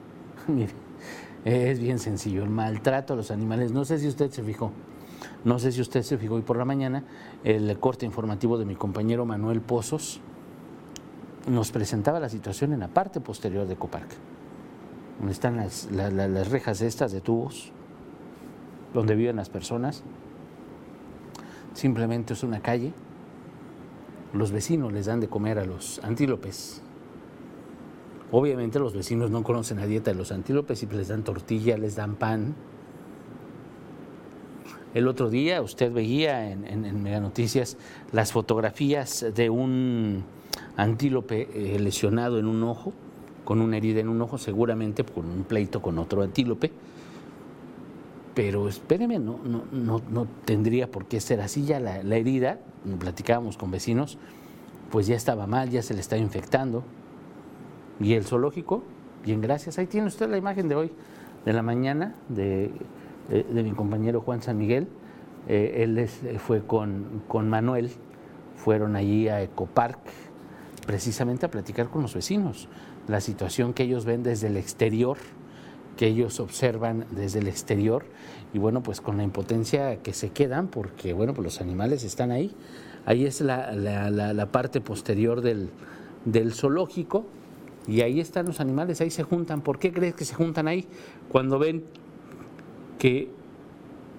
Mire, 0.49 0.73
es 1.45 1.81
bien 1.81 1.99
sencillo, 1.99 2.43
el 2.45 2.51
maltrato 2.51 3.15
a 3.15 3.17
los 3.17 3.31
animales. 3.31 3.73
No 3.73 3.85
sé 3.85 3.99
si 3.99 4.07
usted 4.07 4.31
se 4.31 4.43
fijó, 4.43 4.71
no 5.45 5.59
sé 5.59 5.73
si 5.73 5.81
usted 5.81 6.03
se 6.03 6.19
fijó 6.19 6.35
hoy 6.35 6.43
por 6.43 6.57
la 6.57 6.65
mañana, 6.65 7.05
el 7.43 7.79
corte 7.79 8.07
informativo 8.07 8.59
de 8.59 8.65
mi 8.65 8.77
compañero 8.77 9.27
Manuel 9.27 9.61
Pozos 9.61 10.21
nos 11.47 11.71
presentaba 11.73 12.21
la 12.21 12.29
situación 12.29 12.73
en 12.73 12.81
la 12.81 12.89
parte 12.89 13.21
posterior 13.21 13.67
de 13.67 13.77
Coparc, 13.77 14.09
donde 15.19 15.33
están 15.33 15.57
las, 15.57 15.89
rejas 16.51 16.81
estas 16.81 17.13
de 17.13 17.21
tubos, 17.21 17.73
donde 18.93 19.15
viven 19.15 19.37
las 19.37 19.49
personas. 19.49 20.03
Simplemente 21.75 22.33
es 22.35 22.43
una 22.43 22.61
calle. 22.61 22.93
Los 24.33 24.53
vecinos 24.53 24.93
les 24.93 25.07
dan 25.07 25.21
de 25.21 25.29
comer 25.29 25.59
a 25.59 25.65
los 25.65 26.03
antílopes 26.03 26.83
Obviamente 28.37 28.81
los 28.81 28.95
vecinos 28.95 29.31
no 29.31 29.45
conocen 29.45 29.79
la 29.79 29.87
dieta 29.87 30.11
de 30.11 30.17
los 30.17 30.33
antílopes 30.33 30.83
y 30.83 30.87
les 30.87 31.07
dan 31.07 31.23
tortilla, 31.23 31.79
les 31.79 31.95
dan 31.95 32.17
pan. 32.17 32.57
El 34.93 35.07
otro 35.07 35.31
día 35.31 35.63
usted 35.63 35.93
veía 35.93 36.51
en, 36.51 36.67
en, 36.67 37.01
Mega 37.01 37.21
Noticias 37.21 37.77
las 38.11 38.33
fotografías 38.33 39.25
de 39.37 39.51
un 39.51 40.25
antílope 40.77 41.49
eh, 41.53 41.79
lesionado 41.79 42.39
en 42.39 42.47
un 42.47 42.63
ojo, 42.63 42.93
con 43.45 43.61
una 43.61 43.77
herida 43.77 44.01
en 44.01 44.09
un 44.09 44.21
ojo, 44.23 44.39
seguramente 44.39 45.05
con 45.05 45.27
un 45.27 45.45
pleito 45.45 45.83
con 45.83 45.99
otro 45.99 46.23
antílope. 46.23 46.73
Pero 48.35 48.69
espéreme, 48.69 49.19
no, 49.19 49.39
no, 49.45 49.65
no, 49.71 50.01
no 50.11 50.27
tendría 50.45 50.91
por 50.91 51.07
qué 51.07 51.21
ser 51.21 51.41
así. 51.41 51.65
Ya 51.65 51.79
la, 51.79 52.03
la 52.03 52.17
herida, 52.17 52.59
platicábamos 52.99 53.57
con 53.57 53.71
vecinos, 53.71 54.19
pues 54.91 55.07
ya 55.07 55.15
estaba 55.15 55.47
mal, 55.47 55.71
ya 55.71 55.83
se 55.83 55.95
le 55.95 56.01
está 56.01 56.17
infectando. 56.17 56.83
Y 58.01 58.15
el 58.15 58.25
zoológico, 58.25 58.83
bien, 59.25 59.41
gracias. 59.41 59.79
Ahí 59.79 59.87
tiene 59.87 60.09
usted 60.09 60.29
la 60.29 60.37
imagen 60.37 60.69
de 60.69 60.75
hoy, 60.75 60.91
de 61.45 61.53
la 61.53 61.63
mañana, 61.63 62.15
de, 62.29 62.73
de, 63.29 63.63
mi 63.63 63.71
compañero 63.71 64.21
Juan 64.21 64.43
San 64.43 64.59
Miguel. 64.59 64.89
Eh, 65.47 65.83
él 65.85 65.99
es, 65.99 66.21
fue 66.39 66.67
con, 66.67 67.23
con 67.29 67.49
Manuel, 67.49 67.93
fueron 68.57 68.97
allí 68.97 69.29
a 69.29 69.43
Ecopark 69.43 70.01
precisamente 70.85 71.47
a 71.47 71.51
platicar 71.51 71.89
con 71.89 72.03
los 72.03 72.15
vecinos, 72.15 72.69
la 73.09 73.21
situación 73.21 73.75
que 73.75 73.85
ellos 73.85 74.05
ven 74.05 74.23
desde 74.23 74.49
el 74.49 74.57
exterior, 74.57 75.19
que 75.97 76.07
ellos 76.07 76.41
observan 76.41 77.07
desde 77.11 77.39
el 77.39 77.49
exterior 77.49 78.05
y 78.53 78.59
bueno, 78.59 78.83
pues 78.83 79.01
con 79.01 79.17
la 79.17 79.23
impotencia 79.23 79.97
que 80.03 80.13
se 80.13 80.31
quedan 80.31 80.69
porque 80.69 81.13
bueno, 81.13 81.35
pues 81.35 81.45
los 81.45 81.61
animales 81.61 82.05
están 82.05 82.31
ahí. 82.31 82.55
Ahí 83.07 83.27
es 83.27 83.41
la, 83.41 83.73
la, 83.73 84.11
la, 84.11 84.47
parte 84.47 84.81
posterior 84.81 85.43
del, 85.43 85.69
del 86.25 86.55
zoológico 86.55 87.27
y 87.87 88.01
ahí 88.01 88.19
están 88.19 88.47
los 88.47 88.61
animales, 88.61 89.01
ahí 89.01 89.11
se 89.11 89.25
juntan. 89.25 89.61
¿Por 89.61 89.79
qué 89.79 89.93
crees 89.93 90.15
que 90.15 90.25
se 90.25 90.35
juntan 90.35 90.69
ahí? 90.69 90.87
Cuando 91.29 91.59
ven 91.59 91.85
que, 92.99 93.31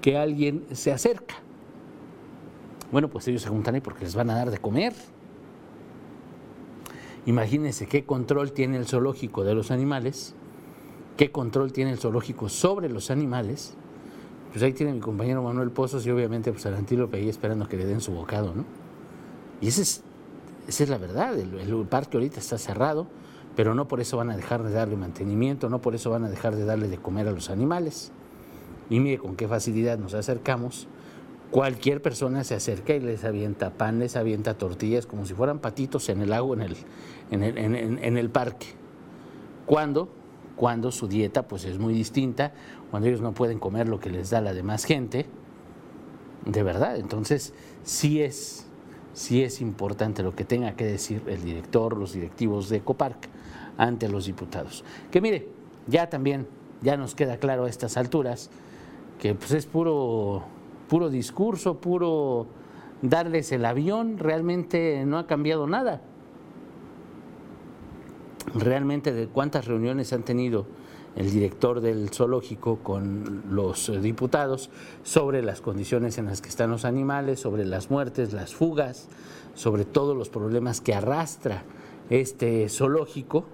que 0.01 0.17
alguien 0.17 0.65
se 0.71 0.91
acerca. 0.91 1.35
Bueno, 2.91 3.09
pues 3.09 3.27
ellos 3.27 3.41
se 3.41 3.49
juntan 3.49 3.75
ahí 3.75 3.81
porque 3.81 4.03
les 4.03 4.15
van 4.15 4.29
a 4.29 4.35
dar 4.35 4.51
de 4.51 4.59
comer. 4.59 4.93
Imagínense 7.25 7.87
qué 7.87 8.05
control 8.05 8.51
tiene 8.51 8.77
el 8.77 8.85
zoológico 8.85 9.43
de 9.43 9.55
los 9.55 9.71
animales, 9.71 10.35
qué 11.17 11.31
control 11.31 11.71
tiene 11.71 11.91
el 11.91 11.97
zoológico 11.97 12.49
sobre 12.49 12.89
los 12.89 13.09
animales. 13.09 13.73
Pues 14.51 14.63
ahí 14.63 14.73
tiene 14.73 14.93
mi 14.93 14.99
compañero 14.99 15.41
Manuel 15.43 15.71
Pozos 15.71 16.05
y 16.05 16.11
obviamente 16.11 16.51
pues 16.51 16.65
el 16.65 16.75
antílope 16.75 17.17
ahí 17.17 17.27
esperando 17.27 17.67
que 17.67 17.77
le 17.77 17.85
den 17.85 17.99
su 17.99 18.11
bocado, 18.13 18.53
¿no? 18.53 18.63
Y 19.59 19.67
esa 19.67 19.81
es, 19.81 20.03
esa 20.67 20.83
es 20.83 20.89
la 20.89 20.97
verdad, 20.97 21.37
el, 21.37 21.85
parque 21.87 22.17
ahorita 22.17 22.39
está 22.39 22.57
cerrado 22.57 23.07
pero 23.55 23.73
no 23.73 23.87
por 23.87 24.01
eso 24.01 24.17
van 24.17 24.29
a 24.29 24.35
dejar 24.35 24.63
de 24.63 24.71
darle 24.71 24.97
mantenimiento, 24.97 25.69
no 25.69 25.79
Cualquier 31.51 32.01
persona 32.01 32.43
se 32.43 32.55
acerca 32.55 32.93
y 32.95 32.99
les 32.99 33.23
avienta 33.23 33.71
pan, 33.71 33.99
les 33.99 34.15
avienta 34.15 34.57
tortillas, 34.57 35.05
como 35.05 35.25
si 35.25 35.33
fueran 35.33 35.59
patitos 35.59 36.09
en 36.09 36.21
el 36.21 36.33
agua, 36.33 36.57
en 36.57 37.43
el, 37.43 37.57
en 37.57 38.17
el, 38.17 38.29
parque. 38.29 38.67
¿Cuándo? 39.65 40.09
Cuando 40.55 40.91
su 40.91 41.07
dieta 41.07 41.47
pues, 41.47 41.65
es 41.65 41.77
muy 41.79 41.93
distinta, 41.93 42.51
cuando 42.91 43.07
ellos 43.07 43.21
no 43.21 43.33
pueden 43.33 43.59
comer 43.59 43.87
lo 43.87 43.99
que 43.99 44.09
les 44.09 44.31
da 44.31 44.41
la 44.41 44.53
demás 44.53 44.85
gente. 44.85 45.27
De 46.45 46.61
verdad, 46.61 46.97
entonces 46.97 47.53
sí 47.83 48.21
es, 48.21 48.67
sí 49.13 49.43
es 49.43 49.61
importante 49.61 50.23
lo 50.23 50.35
que 50.35 50.43
tenga 50.43 50.75
que 50.75 50.85
decir 50.85 51.23
el 51.27 51.43
director, 51.43 51.97
los 51.97 52.13
directivos 52.13 52.69
de 52.69 52.77
Ecopark 52.77 53.29
ante 53.77 54.09
los 54.09 54.25
diputados. 54.25 54.83
Que 55.11 55.21
mire, 55.21 55.47
ya 55.87 56.09
también, 56.09 56.47
ya 56.81 56.97
nos 56.97 57.15
queda 57.15 57.37
claro 57.37 57.65
a 57.65 57.69
estas 57.69 57.97
alturas 57.97 58.49
que 59.19 59.33
pues 59.33 59.51
es 59.51 59.65
puro, 59.65 60.43
puro 60.87 61.09
discurso, 61.09 61.79
puro 61.79 62.47
darles 63.01 63.51
el 63.51 63.65
avión, 63.65 64.17
realmente 64.17 65.03
no 65.05 65.17
ha 65.17 65.27
cambiado 65.27 65.67
nada. 65.67 66.01
Realmente 68.53 69.11
de 69.11 69.27
cuántas 69.27 69.65
reuniones 69.65 70.13
han 70.13 70.23
tenido 70.23 70.65
el 71.15 71.31
director 71.31 71.81
del 71.81 72.09
zoológico 72.09 72.79
con 72.83 73.43
los 73.49 73.91
diputados 74.01 74.69
sobre 75.03 75.41
las 75.41 75.61
condiciones 75.61 76.17
en 76.17 76.25
las 76.25 76.41
que 76.41 76.49
están 76.49 76.71
los 76.71 76.85
animales, 76.85 77.39
sobre 77.39 77.65
las 77.65 77.89
muertes, 77.89 78.33
las 78.33 78.53
fugas, 78.53 79.07
sobre 79.53 79.85
todos 79.85 80.15
los 80.15 80.29
problemas 80.29 80.81
que 80.81 80.93
arrastra 80.93 81.63
este 82.09 82.67
zoológico 82.69 83.45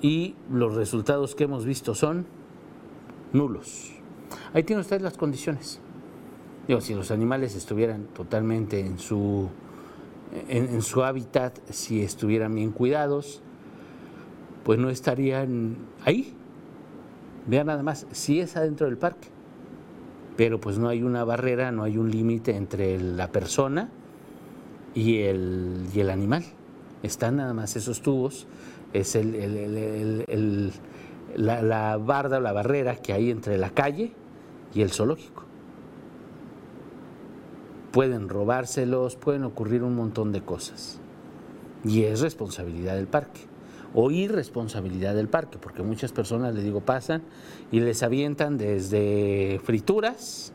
y 0.00 0.34
los 0.50 0.74
resultados 0.74 1.34
que 1.34 1.44
hemos 1.44 1.64
visto 1.64 1.94
son 1.94 2.26
nulos. 3.32 3.92
Ahí 4.54 4.64
tiene 4.64 4.80
usted 4.80 5.00
las 5.00 5.16
condiciones. 5.16 5.80
Digo, 6.66 6.80
si 6.80 6.94
los 6.94 7.10
animales 7.10 7.54
estuvieran 7.56 8.04
totalmente 8.14 8.80
en 8.80 8.98
su, 8.98 9.48
en, 10.48 10.80
su 10.82 11.04
hábitat, 11.04 11.58
si 11.70 12.02
estuvieran 12.02 12.54
bien 12.54 12.72
cuidados, 12.72 13.42
pues 14.64 14.78
no 14.78 14.88
estarían 14.88 15.76
ahí. 16.04 16.34
Vean 17.46 17.66
nada 17.66 17.82
más, 17.82 18.06
si 18.12 18.40
es 18.40 18.56
adentro 18.56 18.86
del 18.86 18.96
parque, 18.96 19.28
pero 20.36 20.60
pues 20.60 20.78
no 20.78 20.88
hay 20.88 21.02
una 21.02 21.24
barrera, 21.24 21.70
no 21.70 21.82
hay 21.82 21.98
un 21.98 22.10
límite 22.10 22.56
entre 22.56 22.98
la 22.98 23.30
persona 23.30 23.90
y 24.94 25.18
el, 25.18 25.86
y 25.94 26.00
el 26.00 26.08
animal. 26.08 26.44
Están 27.02 27.36
nada 27.36 27.52
más 27.52 27.76
esos 27.76 28.00
tubos 28.00 28.46
es 28.94 29.16
el, 29.16 30.72
la, 31.36 31.96
barda 31.98 32.38
o 32.38 32.40
la 32.40 32.52
barrera 32.52 32.96
que 32.96 33.12
hay 33.12 33.30
entre 33.30 33.58
la 33.58 33.70
calle 33.70 34.12
y 34.72 34.82
el 34.82 34.90
zoológico. 34.90 35.43
Pueden 37.94 38.28
robárselos, 38.28 39.14
pueden 39.14 39.44
ocurrir 39.44 39.84
un 39.84 39.94
montón 39.94 40.32
de 40.32 40.42
cosas. 40.42 40.98
Y 41.84 42.02
es 42.02 42.20
responsabilidad 42.20 42.96
del 42.96 43.06
parque 43.06 43.42
o 43.94 44.10
irresponsabilidad 44.10 45.14
del 45.14 45.28
parque, 45.28 45.58
porque 45.58 45.84
muchas 45.84 46.10
personas, 46.10 46.52
le 46.54 46.62
digo, 46.62 46.80
pasan 46.80 47.22
y 47.70 47.78
les 47.78 48.02
avientan 48.02 48.58
desde 48.58 49.60
frituras, 49.62 50.52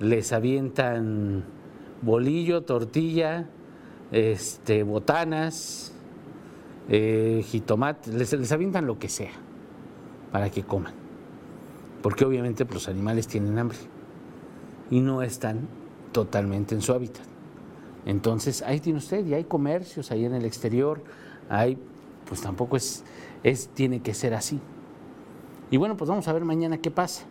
les 0.00 0.32
avientan 0.32 1.44
bolillo, 2.02 2.62
tortilla, 2.62 3.48
este, 4.10 4.82
botanas, 4.82 5.92
eh, 6.88 7.44
jitomate, 7.46 8.10
les, 8.10 8.32
les 8.32 8.50
avientan 8.50 8.86
lo 8.86 8.98
que 8.98 9.08
sea 9.08 9.30
para 10.32 10.50
que 10.50 10.64
coman. 10.64 10.94
Porque 12.02 12.24
obviamente 12.24 12.64
pues, 12.64 12.74
los 12.74 12.88
animales 12.88 13.28
tienen 13.28 13.56
hambre 13.56 13.78
y 14.90 15.00
no 15.00 15.22
están 15.22 15.68
totalmente 16.14 16.76
en 16.76 16.80
su 16.80 16.92
hábitat. 16.92 17.24
Entonces, 18.06 18.62
ahí 18.62 18.78
tiene 18.78 19.00
usted, 19.00 19.26
y 19.26 19.34
hay 19.34 19.44
comercios 19.44 20.12
ahí 20.12 20.24
en 20.24 20.32
el 20.32 20.44
exterior, 20.44 21.02
hay, 21.50 21.76
pues 22.26 22.40
tampoco 22.40 22.76
es, 22.76 23.02
es, 23.42 23.68
tiene 23.68 24.00
que 24.00 24.14
ser 24.14 24.32
así. 24.32 24.60
Y 25.70 25.76
bueno, 25.76 25.96
pues 25.96 26.08
vamos 26.08 26.28
a 26.28 26.32
ver 26.32 26.44
mañana 26.44 26.78
qué 26.78 26.90
pasa. 26.90 27.24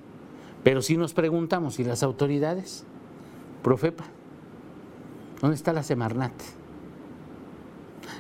Pero 0.64 0.82
si 0.82 0.98
nos 0.98 1.14
preguntamos, 1.14 1.80
¿y 1.80 1.86
las 1.86 2.04
autoridades? 2.04 2.84
Profepa, 3.64 4.04
¿dónde 5.40 5.56
está 5.56 5.72
la 5.72 5.84
Semarnat? 5.84 6.34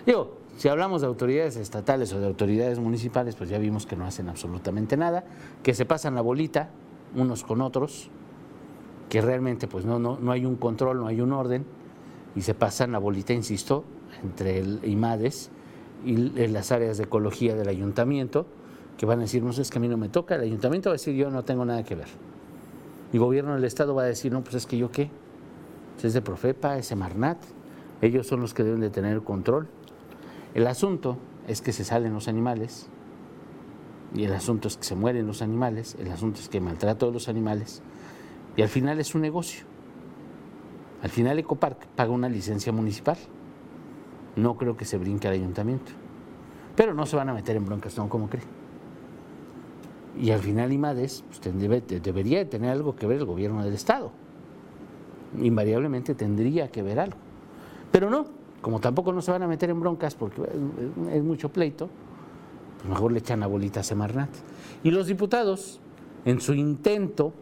Digo, 0.05 0.37
si 0.57 0.69
hablamos 0.69 1.01
de 1.01 1.07
autoridades 1.07 1.57
estatales 1.57 2.13
o 2.13 2.19
de 2.21 2.27
autoridades 2.27 2.79
municipales, 2.79 3.35
pues 3.35 3.49
ya 3.49 3.57
vimos 3.57 3.85
que 3.85 3.97
no 3.97 4.05
hacen 4.05 4.29
absolutamente 4.29 4.95
nada, 4.95 5.25
que 5.61 5.73
se 5.73 5.85
pasan 5.85 6.15
la 6.15 6.21
bolita 6.21 6.69
unos 7.15 7.43
con 7.43 7.61
otros, 7.61 8.09
que 9.13 9.21
realmente 9.21 9.67
pues 9.67 9.85
no, 9.85 9.99
no, 9.99 10.17
no 10.19 10.31
hay 10.31 10.43
un 10.43 10.55
control, 10.55 10.97
no 10.97 11.05
hay 11.05 11.21
un 11.21 11.33
orden, 11.33 11.67
y 12.35 12.41
se 12.41 12.55
pasan 12.55 12.91
la 12.91 12.97
bolita, 12.97 13.31
insisto, 13.31 13.83
entre 14.23 14.57
el 14.57 14.79
IMADES 14.83 15.51
y 16.03 16.15
las 16.47 16.71
áreas 16.71 16.97
de 16.97 17.03
ecología 17.03 17.55
del 17.55 17.69
ayuntamiento, 17.69 18.47
que 18.97 19.05
van 19.05 19.19
a 19.19 19.21
decir, 19.21 19.43
no 19.43 19.53
sé, 19.53 19.61
es 19.61 19.69
que 19.69 19.77
a 19.77 19.81
mí 19.81 19.87
no 19.87 19.97
me 19.97 20.09
toca, 20.09 20.33
el 20.33 20.41
ayuntamiento 20.41 20.89
va 20.89 20.93
a 20.93 20.97
decir, 20.97 21.13
yo 21.13 21.29
no 21.29 21.43
tengo 21.43 21.63
nada 21.63 21.83
que 21.83 21.93
ver. 21.93 22.07
Mi 23.11 23.19
gobierno 23.19 23.53
del 23.53 23.63
Estado 23.65 23.93
va 23.93 24.01
a 24.01 24.05
decir, 24.07 24.31
no, 24.31 24.41
pues 24.43 24.55
es 24.55 24.65
que 24.65 24.79
yo 24.79 24.89
qué, 24.89 25.11
pues 25.93 26.05
es 26.05 26.15
de 26.15 26.23
Profepa, 26.23 26.79
es 26.79 26.87
Semarnat, 26.87 27.37
ellos 28.01 28.25
son 28.25 28.41
los 28.41 28.55
que 28.55 28.63
deben 28.63 28.81
de 28.81 28.89
tener 28.89 29.21
control. 29.21 29.67
El 30.55 30.65
asunto 30.65 31.19
es 31.47 31.61
que 31.61 31.71
se 31.71 31.83
salen 31.83 32.13
los 32.13 32.27
animales, 32.27 32.87
y 34.15 34.23
el 34.23 34.33
asunto 34.33 34.69
es 34.69 34.75
que 34.75 34.85
se 34.85 34.95
mueren 34.95 35.27
los 35.27 35.43
animales, 35.43 35.97
el 35.99 36.11
asunto 36.11 36.39
es 36.39 36.49
que 36.49 36.59
maltrato 36.59 37.05
de 37.05 37.11
los 37.11 37.29
animales, 37.29 37.83
y 38.55 38.61
al 38.61 38.69
final 38.69 38.99
es 38.99 39.15
un 39.15 39.21
negocio. 39.21 39.65
Al 41.01 41.09
final 41.09 41.37
Ecopark 41.39 41.87
paga 41.95 42.11
una 42.11 42.29
licencia 42.29 42.71
municipal. 42.71 43.17
No 44.35 44.57
creo 44.57 44.77
que 44.77 44.85
se 44.85 44.97
brinque 44.97 45.27
al 45.27 45.33
ayuntamiento. 45.33 45.91
Pero 46.75 46.93
no 46.93 47.05
se 47.05 47.15
van 47.15 47.29
a 47.29 47.33
meter 47.33 47.55
en 47.55 47.65
broncas, 47.65 47.97
¿no? 47.97 48.07
¿Cómo 48.09 48.29
cree? 48.29 48.43
Y 50.19 50.31
al 50.31 50.39
final 50.39 50.71
IMADES 50.71 51.23
pues, 51.27 51.57
debe, 51.57 51.81
debería 51.81 52.47
tener 52.49 52.69
algo 52.69 52.95
que 52.95 53.07
ver 53.07 53.17
el 53.17 53.25
gobierno 53.25 53.63
del 53.63 53.73
Estado. 53.73 54.11
Invariablemente 55.39 56.15
tendría 56.15 56.69
que 56.69 56.83
ver 56.83 56.99
algo. 56.99 57.17
Pero 57.91 58.09
no, 58.09 58.25
como 58.61 58.79
tampoco 58.79 59.11
no 59.11 59.21
se 59.21 59.31
van 59.31 59.43
a 59.43 59.47
meter 59.47 59.69
en 59.69 59.79
broncas 59.79 60.15
porque 60.15 60.41
es 61.11 61.23
mucho 61.23 61.49
pleito, 61.49 61.89
pues 62.77 62.89
mejor 62.89 63.11
le 63.11 63.19
echan 63.19 63.39
la 63.39 63.47
bolita 63.47 63.81
a 63.81 63.83
Semarnat. 63.83 64.29
Y 64.83 64.91
los 64.91 65.07
diputados, 65.07 65.79
en 66.25 66.39
su 66.39 66.53
intento 66.53 67.33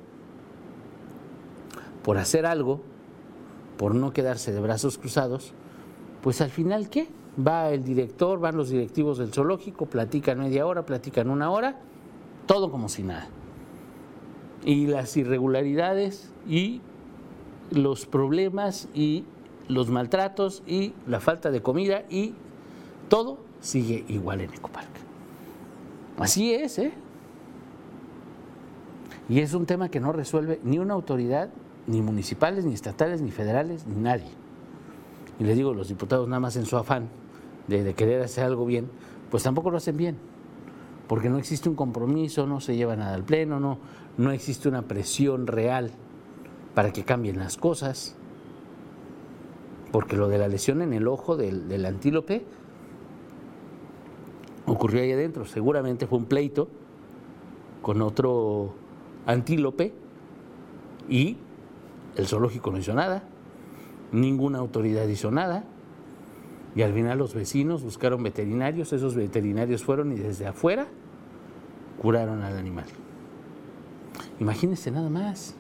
por 2.04 2.18
hacer 2.18 2.46
algo, 2.46 2.82
por 3.78 3.96
no 3.96 4.14
quedarse 4.14 4.52
de 4.52 4.60
brazos 4.60 4.98
cruzados, 4.98 5.54
pues 6.22 6.42
al 6.42 6.50
final, 6.50 6.90
¿qué? 6.90 7.08
Va 7.40 7.70
el 7.72 7.84
director, 7.84 8.40
van 8.40 8.58
los 8.58 8.70
directivos 8.70 9.18
del 9.18 9.34
zoológico, 9.34 9.86
platican 9.86 10.40
media 10.40 10.66
hora, 10.66 10.86
platican 10.86 11.30
una 11.30 11.50
hora, 11.50 11.80
todo 12.46 12.70
como 12.72 12.90
si 12.90 13.04
nada. 13.04 13.28
Y 14.64 14.88
las 14.88 15.18
irregularidades 15.18 16.32
y 16.48 16.82
los 17.72 18.06
problemas 18.06 18.88
y 18.94 19.24
los 19.68 19.90
maltratos 19.90 20.62
y 20.68 20.94
la 21.08 21.20
falta 21.20 21.50
de 21.50 21.62
comida 21.62 22.04
y 22.10 22.36
todo 23.10 23.40
sigue 23.62 24.04
igual 24.10 24.42
en 24.42 24.54
Ecopark. 24.54 24.90
Así 26.20 26.54
es, 26.54 26.78
¿eh? 26.78 26.92
Y 29.30 29.40
es 29.40 29.54
un 29.54 29.66
tema 29.66 29.90
que 29.90 30.00
no 30.00 30.12
resuelve 30.12 30.60
ni 30.64 30.78
una 30.78 30.94
autoridad 30.94 31.50
ni 31.88 32.02
municipales, 32.02 32.66
ni 32.66 32.74
estatales, 32.74 33.22
ni 33.22 33.32
federales, 33.32 33.86
ni 33.88 34.02
nadie. 34.02 34.30
Y 35.40 35.44
les 35.44 35.56
digo, 35.56 35.74
los 35.74 35.88
diputados 35.88 36.28
nada 36.28 36.40
más 36.40 36.56
en 36.56 36.66
su 36.66 36.78
afán 36.78 37.10
de, 37.68 37.94
querer 37.94 38.22
hacer 38.22 38.44
algo 38.44 38.66
bien, 38.66 38.90
pues 39.30 39.44
tampoco 39.44 39.72
lo 39.72 39.78
hacen 39.78 39.98
bien, 39.98 40.18
porque 41.08 41.30
no 41.30 41.38
existe 41.38 41.70
un 41.70 41.76
compromiso, 41.76 42.46
no 42.46 42.60
se 42.60 42.76
lleva 42.76 42.96
nada 42.96 43.14
al 43.14 43.24
pleno, 43.24 43.60
no, 43.60 43.80
no 44.18 44.32
existe 44.32 44.68
una 44.70 44.84
presión 44.84 45.48
real 45.48 45.92
para 46.76 46.92
que 46.92 47.04
cambien 47.04 47.40
las 47.40 47.58
cosas, 47.58 48.16
porque 49.92 50.16
lo 50.16 50.28
de 50.28 50.38
la 50.38 50.48
lesión 50.48 50.82
en 50.82 50.94
el 50.94 51.08
ojo 51.08 51.36
del, 51.36 51.68
del 51.68 51.86
antílope 51.86 52.46
ocurrió 54.66 55.02
ahí 55.02 55.12
adentro, 55.12 55.46
seguramente 55.46 56.08
fue 56.08 56.18
un 56.18 56.26
pleito 56.26 56.68
con 57.82 58.02
otro 58.02 58.74
antílope 59.26 59.94
y 61.10 61.38
el 62.16 62.28
zoológico 62.28 62.72
no 62.72 62.78
hizo 62.78 62.94
nada, 62.94 63.24
ninguna 64.12 64.60
autoridad 64.60 65.08
hizo 65.08 65.32
nada, 65.32 65.64
y 66.76 66.84
al 66.84 66.94
final 66.94 67.18
los 67.18 67.34
vecinos 67.34 67.84
buscaron 67.84 68.24
veterinarios, 68.24 68.94
esos 68.94 69.16
veterinarios 69.16 69.84
fueron 69.84 70.12
y 70.14 70.16
desde 70.16 70.48
afuera 70.48 70.88
curaron 72.02 72.42
al 72.44 72.58
animal. 72.58 72.86
Imagínense 74.40 74.90
nada 74.90 75.10
más. 75.10 75.56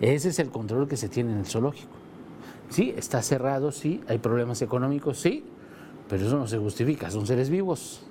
Ese 0.00 0.30
es 0.30 0.38
el 0.38 0.50
control 0.50 0.88
que 0.88 0.96
se 0.96 1.08
tiene 1.08 1.32
en 1.32 1.38
el 1.38 1.46
zoológico. 1.46 1.92
Sí, 2.70 2.92
está 2.96 3.22
cerrado, 3.22 3.70
sí, 3.70 4.02
hay 4.08 4.18
problemas 4.18 4.60
económicos, 4.62 5.18
sí, 5.18 5.44
pero 6.08 6.26
eso 6.26 6.36
no 6.36 6.46
se 6.46 6.58
justifica, 6.58 7.10
son 7.10 7.26
seres 7.26 7.50
vivos. 7.50 8.02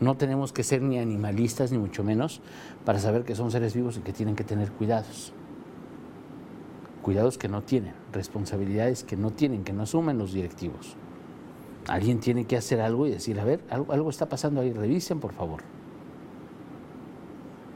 No 0.00 0.16
tenemos 0.16 0.52
que 0.52 0.62
ser 0.62 0.82
ni 0.82 0.98
animalistas, 0.98 1.72
ni 1.72 1.78
mucho 1.78 2.04
menos, 2.04 2.40
para 2.84 2.98
saber 2.98 3.24
que 3.24 3.34
son 3.34 3.50
seres 3.50 3.74
vivos 3.74 3.96
y 3.96 4.00
que 4.00 4.12
tienen 4.12 4.36
que 4.36 4.44
tener 4.44 4.70
cuidados 4.72 5.32
cuidados 7.06 7.38
que 7.38 7.46
no 7.46 7.62
tienen, 7.62 7.94
responsabilidades 8.12 9.04
que 9.04 9.16
no 9.16 9.30
tienen, 9.30 9.62
que 9.62 9.72
no 9.72 9.84
asumen 9.84 10.18
los 10.18 10.32
directivos. 10.32 10.96
Alguien 11.86 12.18
tiene 12.18 12.46
que 12.46 12.56
hacer 12.56 12.80
algo 12.80 13.06
y 13.06 13.12
decir, 13.12 13.38
a 13.38 13.44
ver, 13.44 13.60
algo, 13.70 14.10
está 14.10 14.28
pasando 14.28 14.60
ahí, 14.60 14.72
revisen 14.72 15.20
por 15.20 15.32
favor. 15.32 15.60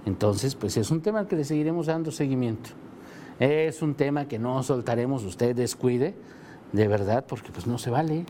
Entonces, 0.05 0.57
pues 0.57 0.77
es 0.77 0.91
un 0.91 1.01
tema 1.01 1.21
al 1.21 1.29
que 1.29 1.37
le 1.37 1.45
seguiremos 1.45 1.87
dando 1.87 2.11
seguimiento. 2.11 2.71
Es 3.39 3.83
un 3.83 3.95
tema 3.95 4.27
que 4.27 4.41
no 4.41 4.61
soltaremos, 4.65 5.23
usted 5.23 5.55
descuide, 5.55 6.17
de 6.73 6.89
verdad, 6.89 7.25
porque 7.25 7.53
pues 7.53 7.69
no 7.69 7.79
se 7.79 7.91
vale. 7.91 8.27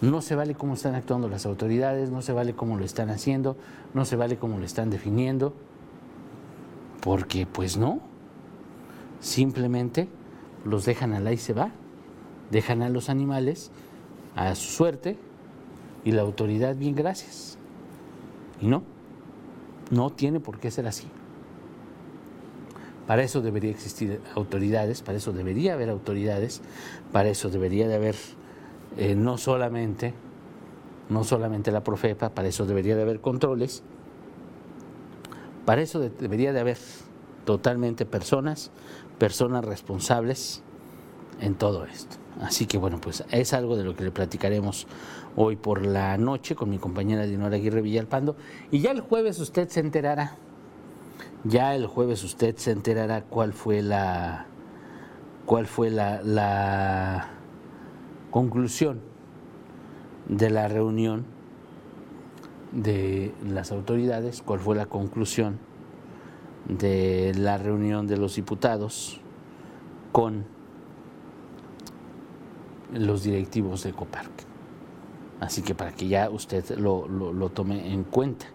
No 0.00 0.22
se 0.22 0.34
vale 0.34 0.54
cómo 0.54 0.72
están 0.72 0.94
actuando 0.94 1.28
las 1.28 1.44
autoridades, 1.44 2.10
no 2.10 2.22
se 2.22 2.32
vale 2.32 2.54
cómo 2.54 2.78
lo 2.78 2.86
están 2.86 3.10
haciendo, 3.10 3.54
no 3.92 4.06
se 4.06 4.16
vale 4.16 4.38
cómo 4.38 4.58
lo 4.58 4.64
están 4.64 4.88
definiendo, 4.88 5.52
porque 7.02 7.46
pues 7.46 7.76
no, 7.76 8.07
simplemente 9.20 10.08
los 10.64 10.84
dejan 10.84 11.12
al 11.12 11.26
ahí 11.26 11.36
se 11.36 11.52
va, 11.52 11.70
dejan 12.50 12.82
a 12.82 12.88
los 12.88 13.08
animales 13.08 13.70
a 14.36 14.54
su 14.54 14.70
suerte 14.70 15.16
y 16.04 16.12
la 16.12 16.22
autoridad 16.22 16.76
bien 16.76 16.94
gracias. 16.94 17.58
Y 18.60 18.66
no, 18.66 18.82
no 19.90 20.10
tiene 20.10 20.40
por 20.40 20.58
qué 20.58 20.70
ser 20.70 20.86
así. 20.86 21.06
Para 23.06 23.22
eso 23.22 23.40
debería 23.40 23.70
existir 23.70 24.20
autoridades, 24.34 25.02
para 25.02 25.18
eso 25.18 25.32
debería 25.32 25.74
haber 25.74 25.88
autoridades, 25.88 26.60
para 27.10 27.30
eso 27.30 27.48
debería 27.48 27.88
de 27.88 27.94
haber 27.94 28.16
eh, 28.96 29.14
no 29.14 29.38
solamente 29.38 30.14
no 31.08 31.24
solamente 31.24 31.70
la 31.70 31.82
Profepa, 31.82 32.28
para 32.30 32.48
eso 32.48 32.66
debería 32.66 32.94
de 32.94 33.02
haber 33.02 33.20
controles, 33.20 33.82
para 35.64 35.82
eso 35.82 36.00
debería 36.00 36.52
de 36.52 36.60
haber 36.60 36.76
totalmente 37.48 38.04
personas 38.04 38.70
personas 39.18 39.64
responsables 39.64 40.62
en 41.40 41.54
todo 41.54 41.86
esto. 41.86 42.16
Así 42.42 42.66
que 42.66 42.76
bueno, 42.76 43.00
pues 43.00 43.24
es 43.30 43.54
algo 43.54 43.74
de 43.74 43.84
lo 43.84 43.96
que 43.96 44.04
le 44.04 44.10
platicaremos 44.10 44.86
hoy 45.34 45.56
por 45.56 45.86
la 45.86 46.18
noche 46.18 46.54
con 46.54 46.68
mi 46.68 46.76
compañera 46.76 47.24
Dinora 47.24 47.56
Aguirre 47.56 47.80
Villalpando. 47.80 48.36
Y 48.70 48.80
ya 48.80 48.90
el 48.90 49.00
jueves 49.00 49.38
usted 49.38 49.66
se 49.70 49.80
enterará, 49.80 50.36
ya 51.44 51.74
el 51.74 51.86
jueves 51.86 52.22
usted 52.22 52.54
se 52.56 52.70
enterará 52.70 53.22
cuál 53.22 53.54
fue 53.54 53.80
la, 53.80 54.44
cuál 55.46 55.66
fue 55.66 55.88
la, 55.88 56.20
la 56.22 57.30
conclusión 58.30 59.00
de 60.28 60.50
la 60.50 60.68
reunión 60.68 61.24
de 62.72 63.32
las 63.42 63.72
autoridades, 63.72 64.42
cuál 64.42 64.60
fue 64.60 64.76
la 64.76 64.84
conclusión 64.84 65.66
de 66.68 67.32
la 67.36 67.58
reunión 67.58 68.06
de 68.06 68.16
los 68.16 68.36
diputados 68.36 69.20
con 70.12 70.44
los 72.92 73.22
directivos 73.22 73.82
de 73.82 73.90
Ecopark. 73.90 74.30
Así 75.40 75.62
que 75.62 75.74
para 75.74 75.92
que 75.92 76.08
ya 76.08 76.30
usted 76.30 76.64
lo, 76.78 77.06
lo, 77.08 77.48
tome 77.50 77.92
en 77.92 78.04
cuenta. 78.04 78.46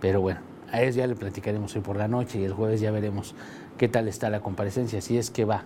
Pero 0.00 0.20
bueno, 0.20 0.40
a 0.72 0.82
eso 0.82 0.98
ya 0.98 1.06
le 1.06 1.14
platicaremos 1.14 1.74
hoy 1.76 1.82
por 1.82 1.96
la 1.96 2.08
noche 2.08 2.40
y 2.40 2.44
el 2.44 2.52
jueves 2.52 2.80
ya 2.80 2.90
veremos 2.90 3.34
qué 3.78 3.88
tal 3.88 4.08
está 4.08 4.28
la 4.30 4.40
comparecencia, 4.40 5.00
si 5.00 5.18
es 5.18 5.30
que 5.30 5.44
va 5.44 5.64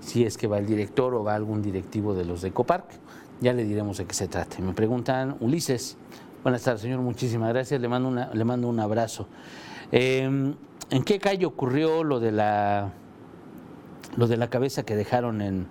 si 0.00 0.24
es 0.24 0.38
que 0.38 0.46
va 0.46 0.58
el 0.58 0.66
director 0.66 1.12
o 1.14 1.24
va 1.24 1.34
algún 1.34 1.60
directivo 1.60 2.14
de 2.14 2.24
los 2.24 2.42
de 2.42 2.48
Ecopark. 2.48 2.86
Ya 3.40 3.52
le 3.52 3.64
diremos 3.64 3.98
de 3.98 4.06
qué 4.06 4.14
se 4.14 4.28
trata. 4.28 4.58
Me 4.60 4.72
preguntan, 4.72 5.36
Ulises, 5.40 5.96
buenas 6.42 6.62
tardes, 6.62 6.82
señor, 6.82 7.00
muchísimas 7.00 7.52
gracias, 7.52 7.80
le 7.80 7.88
mando, 7.88 8.08
una, 8.08 8.32
le 8.32 8.44
mando 8.44 8.68
un 8.68 8.80
abrazo. 8.80 9.26
Em, 9.92 10.54
¿En 10.90 11.02
qué 11.04 11.18
calle 11.18 11.44
ocurrió 11.44 12.02
lo 12.02 12.18
de 12.18 12.32
la, 12.32 12.92
lo 14.16 14.26
de 14.26 14.38
la 14.38 14.48
cabeza 14.48 14.84
que 14.84 14.96
dejaron 14.96 15.42
en, 15.42 15.66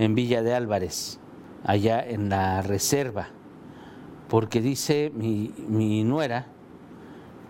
en 0.00 0.16
Villa 0.16 0.42
de 0.42 0.54
Álvarez, 0.54 1.20
allá 1.64 2.04
en 2.04 2.30
la 2.30 2.60
reserva? 2.62 3.28
Porque 4.28 4.60
dice 4.60 5.12
mi, 5.14 5.54
mi 5.68 6.02
nuera 6.02 6.46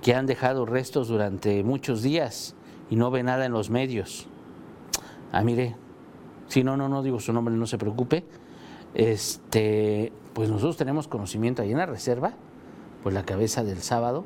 que 0.03 0.15
han 0.15 0.27
dejado 0.27 0.67
restos 0.67 1.09
durante 1.09 1.65
muchos 1.65 2.03
días 2.03 2.55
y 2.91 2.97
no 2.97 3.11
ve 3.11 3.23
nada 3.23 3.47
en 3.47 3.53
los 3.53 3.71
medios. 3.71 4.27
Ah, 5.33 5.43
mire, 5.43 5.77
si 6.49 6.65
no, 6.65 6.77
no, 6.77 6.91
no 6.91 7.03
digo 7.03 7.19
su 7.19 7.33
nombre, 7.33 7.55
no 7.55 7.67
se 7.67 7.79
preocupe. 7.79 8.25
Este, 8.93 10.13
pues 10.35 10.51
nosotros 10.51 10.77
tenemos 10.77 11.09
conocimiento 11.09 11.63
ahí 11.63 11.73
en 11.73 11.79
la 11.79 11.87
reserva, 11.87 12.35
pues 13.03 13.15
la 13.15 13.25
cabeza 13.25 13.65
del 13.65 13.81
sábado 13.81 14.25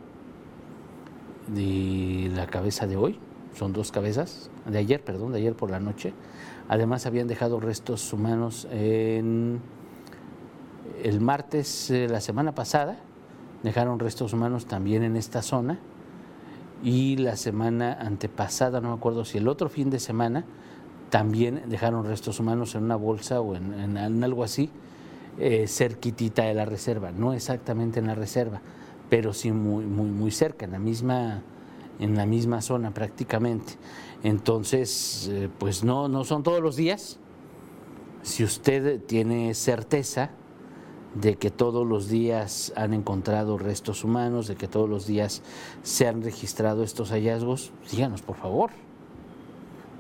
y 1.55 2.29
la 2.29 2.47
cabeza 2.47 2.87
de 2.87 2.97
hoy, 2.97 3.19
son 3.55 3.73
dos 3.73 3.93
cabezas, 3.93 4.51
de 4.67 4.79
ayer, 4.79 5.03
perdón, 5.03 5.33
de 5.33 5.39
ayer 5.39 5.55
por 5.55 5.71
la 5.71 5.81
noche. 5.81 6.13
Además 6.69 7.07
habían 7.07 7.29
dejado 7.29 7.61
restos 7.61 8.13
humanos 8.13 8.67
en 8.71 9.61
el 11.03 11.21
martes, 11.21 11.91
eh, 11.91 12.09
la 12.09 12.21
semana 12.21 12.55
pasada, 12.55 12.99
dejaron 13.63 13.99
restos 13.99 14.33
humanos 14.33 14.67
también 14.67 15.03
en 15.03 15.17
esta 15.17 15.43
zona. 15.43 15.79
Y 16.83 17.17
la 17.17 17.37
semana 17.37 17.97
antepasada, 18.01 18.81
no 18.81 18.89
me 18.89 18.95
acuerdo 18.95 19.25
si 19.25 19.39
el 19.39 19.49
otro 19.49 19.69
fin 19.69 19.91
de 19.91 19.99
semana, 19.99 20.45
también 21.11 21.63
dejaron 21.67 22.05
restos 22.05 22.41
humanos 22.41 22.75
en 22.75 22.85
una 22.85 22.97
bolsa 22.97 23.41
o 23.41 23.55
en, 23.55 24.25
algo 24.25 24.45
así, 24.45 24.71
eh, 25.39 25.67
cerquitita 25.69 26.43
de 26.43 26.55
la 26.55 26.65
reserva, 26.65 27.13
no 27.13 27.33
exactamente 27.33 28.01
en 28.01 28.09
la 28.09 28.15
reserva, 28.15 28.61
pero 29.15 29.33
sí 29.33 29.53
muy, 29.53 29.85
muy, 29.85 30.11
muy 30.11 30.33
cerca, 30.33 30.65
en 30.65 30.73
la 30.73 30.81
misma, 30.81 31.41
en 32.01 32.17
la 32.17 32.27
misma 32.27 32.61
zona 32.61 32.91
prácticamente. 32.93 33.75
Entonces, 34.25 35.31
eh, 35.31 35.49
pues 35.57 35.85
no, 35.85 36.09
no 36.09 36.25
son 36.25 36.43
todos 36.43 36.61
los 36.61 36.75
días. 36.75 37.21
Si 38.23 38.43
usted 38.43 39.01
tiene 39.05 39.55
certeza, 39.55 40.33
de 41.15 41.37
que 41.37 41.53
todos 41.53 41.87
los 41.87 42.09
días 42.09 42.73
han 42.75 42.93
encontrado 42.93 43.57
restos 43.57 44.03
humanos, 44.03 44.49
de 44.49 44.57
que 44.57 44.67
todos 44.67 44.91
los 44.91 45.07
días 45.07 45.43
se 45.85 46.09
han 46.09 46.21
registrado 46.21 46.83
estos 46.83 47.11
hallazgos, 47.13 47.71
díganos 47.93 48.21
por 48.21 48.35
favor. 48.35 48.71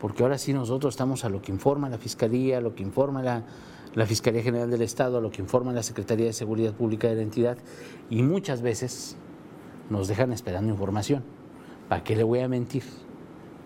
Porque 0.00 0.24
ahora 0.24 0.38
sí 0.38 0.52
nosotros 0.52 0.92
estamos 0.92 1.24
a 1.24 1.28
lo 1.28 1.40
que 1.40 1.52
informa 1.52 1.88
la 1.88 1.98
Fiscalía, 1.98 2.58
a 2.58 2.60
lo 2.60 2.74
que 2.74 2.82
informa 2.82 3.22
la, 3.22 3.44
la 3.94 4.06
Fiscalía 4.06 4.42
General 4.42 4.70
del 4.70 4.82
Estado, 4.82 5.18
a 5.18 5.20
lo 5.20 5.30
que 5.30 5.42
informa 5.42 5.72
la 5.72 5.82
Secretaría 5.82 6.26
de 6.26 6.32
Seguridad 6.32 6.74
Pública 6.74 7.08
de 7.08 7.16
la 7.16 7.22
entidad, 7.22 7.58
y 8.10 8.22
muchas 8.22 8.62
veces 8.62 9.16
nos 9.90 10.08
dejan 10.08 10.32
esperando 10.32 10.72
información. 10.72 11.22
¿Para 11.88 12.02
qué 12.02 12.16
le 12.16 12.24
voy 12.24 12.40
a 12.40 12.48
mentir? 12.48 12.82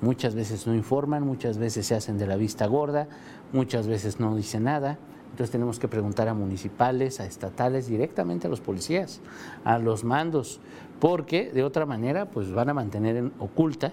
Muchas 0.01 0.35
veces 0.35 0.67
no 0.67 0.75
informan, 0.75 1.25
muchas 1.25 1.59
veces 1.59 1.87
se 1.87 1.95
hacen 1.95 2.19
de 2.19 2.27
la 2.27 2.37
vista 2.37 2.67
gorda, 2.67 3.09
muchas 3.53 3.87
veces 3.87 4.21
no 4.21 4.37
dicen 4.37 4.65
nada 4.65 4.99
entonces 5.31 5.53
tenemos 5.53 5.79
que 5.79 5.89
preguntar 5.89 6.29
a 6.29 6.35
municipales, 6.35 7.21
a 7.21 7.27
estatales, 7.27 7.87
directamente 7.87 8.47
a 8.47 8.51
los 8.51 8.61
policías, 8.61 9.21
a 9.65 9.79
los 9.79 10.05
mandos, 10.05 10.61
porque 11.01 11.53
de 11.53 11.63
otra 11.63 11.87
manera 11.87 12.27
pues 12.27 12.53
van 12.53 12.71
a 12.71 12.75
mantener 12.75 13.17
en 13.17 13.33
oculta, 13.39 13.93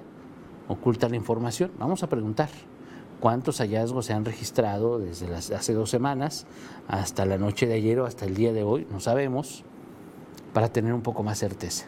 oculta 0.68 1.08
la 1.10 1.16
información. 1.18 1.72
Vamos 1.78 2.04
a 2.04 2.10
preguntar 2.10 2.50
cuántos 3.20 3.60
hallazgos 3.60 4.06
se 4.06 4.14
han 4.14 4.26
registrado 4.26 5.00
desde 5.00 5.34
hace 5.34 5.74
dos 5.74 5.90
semanas 5.90 6.46
hasta 6.88 7.26
la 7.26 7.38
noche 7.38 7.68
de 7.68 7.76
ayer 7.76 8.00
o 8.00 8.06
hasta 8.06 8.26
el 8.26 8.36
día 8.36 8.54
de 8.54 8.64
hoy, 8.64 8.88
no 8.92 9.00
sabemos, 9.00 9.64
para 10.54 10.70
tener 10.70 10.94
un 10.94 11.02
poco 11.02 11.24
más 11.24 11.40
certeza. 11.40 11.88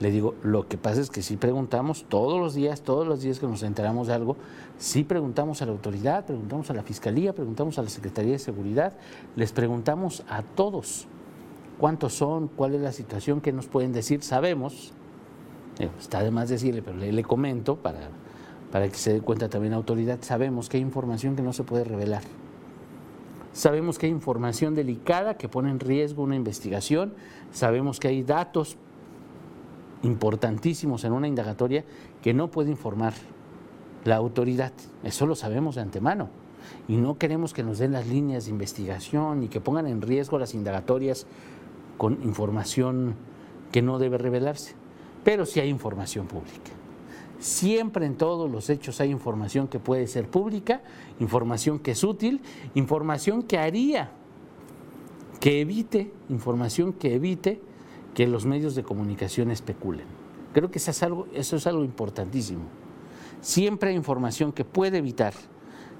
Le 0.00 0.10
digo, 0.10 0.34
lo 0.42 0.66
que 0.66 0.76
pasa 0.76 1.00
es 1.00 1.10
que 1.10 1.22
si 1.22 1.36
preguntamos 1.36 2.06
todos 2.08 2.40
los 2.40 2.54
días, 2.54 2.82
todos 2.82 3.06
los 3.06 3.22
días 3.22 3.38
que 3.38 3.46
nos 3.46 3.62
enteramos 3.62 4.08
de 4.08 4.14
algo, 4.14 4.36
si 4.76 5.04
preguntamos 5.04 5.62
a 5.62 5.66
la 5.66 5.72
autoridad, 5.72 6.24
preguntamos 6.24 6.68
a 6.70 6.74
la 6.74 6.82
Fiscalía, 6.82 7.32
preguntamos 7.32 7.78
a 7.78 7.82
la 7.82 7.88
Secretaría 7.88 8.32
de 8.32 8.38
Seguridad, 8.40 8.94
les 9.36 9.52
preguntamos 9.52 10.24
a 10.28 10.42
todos 10.42 11.06
cuántos 11.78 12.14
son, 12.14 12.48
cuál 12.48 12.74
es 12.74 12.80
la 12.80 12.92
situación, 12.92 13.40
qué 13.40 13.52
nos 13.52 13.66
pueden 13.66 13.92
decir. 13.92 14.22
Sabemos, 14.22 14.92
está 16.00 16.22
de 16.22 16.30
más 16.32 16.48
decirle, 16.48 16.82
pero 16.82 16.96
le 16.96 17.22
comento 17.22 17.76
para, 17.76 18.10
para 18.74 18.88
que 18.88 18.96
se 18.96 19.12
dé 19.12 19.20
cuenta 19.20 19.48
también 19.48 19.70
la 19.70 19.76
autoridad, 19.76 20.18
sabemos 20.22 20.68
que 20.68 20.78
hay 20.78 20.82
información 20.82 21.36
que 21.36 21.42
no 21.42 21.52
se 21.52 21.62
puede 21.62 21.84
revelar. 21.84 22.22
Sabemos 23.52 24.00
que 24.00 24.06
hay 24.06 24.12
información 24.12 24.74
delicada 24.74 25.36
que 25.36 25.48
pone 25.48 25.70
en 25.70 25.78
riesgo 25.78 26.24
una 26.24 26.34
investigación, 26.34 27.14
sabemos 27.52 28.00
que 28.00 28.08
hay 28.08 28.24
datos 28.24 28.76
importantísimos 30.02 31.04
en 31.04 31.12
una 31.12 31.28
indagatoria 31.28 31.84
que 32.20 32.34
no 32.34 32.50
puede 32.50 32.72
informar 32.72 33.12
la 34.04 34.16
autoridad. 34.16 34.72
Eso 35.04 35.24
lo 35.26 35.36
sabemos 35.36 35.76
de 35.76 35.82
antemano. 35.82 36.28
Y 36.88 36.96
no 36.96 37.16
queremos 37.16 37.54
que 37.54 37.62
nos 37.62 37.78
den 37.78 37.92
las 37.92 38.08
líneas 38.08 38.46
de 38.46 38.50
investigación 38.50 39.44
y 39.44 39.48
que 39.48 39.60
pongan 39.60 39.86
en 39.86 40.02
riesgo 40.02 40.36
las 40.36 40.52
indagatorias 40.52 41.28
con 41.96 42.24
información 42.24 43.14
que 43.70 43.82
no 43.82 44.00
debe 44.00 44.18
revelarse. 44.18 44.74
Pero 45.22 45.46
sí 45.46 45.60
hay 45.60 45.68
información 45.68 46.26
pública. 46.26 46.72
Siempre 47.38 48.06
en 48.06 48.16
todos 48.16 48.50
los 48.50 48.70
hechos 48.70 49.00
hay 49.00 49.10
información 49.10 49.68
que 49.68 49.78
puede 49.78 50.06
ser 50.06 50.28
pública, 50.28 50.82
información 51.20 51.78
que 51.78 51.90
es 51.92 52.04
útil, 52.04 52.40
información 52.74 53.42
que 53.42 53.58
haría 53.58 54.10
que 55.44 55.60
evite, 55.60 56.10
información 56.30 56.94
que 56.94 57.14
evite 57.14 57.60
que 58.14 58.26
los 58.26 58.46
medios 58.46 58.74
de 58.74 58.82
comunicación 58.82 59.50
especulen. 59.50 60.06
Creo 60.54 60.70
que 60.70 60.78
eso 60.78 60.90
es 60.90 61.02
algo, 61.02 61.26
eso 61.34 61.56
es 61.56 61.66
algo 61.66 61.84
importantísimo. 61.84 62.62
Siempre 63.42 63.90
hay 63.90 63.96
información 63.96 64.52
que 64.52 64.64
puede 64.64 64.96
evitar 64.96 65.34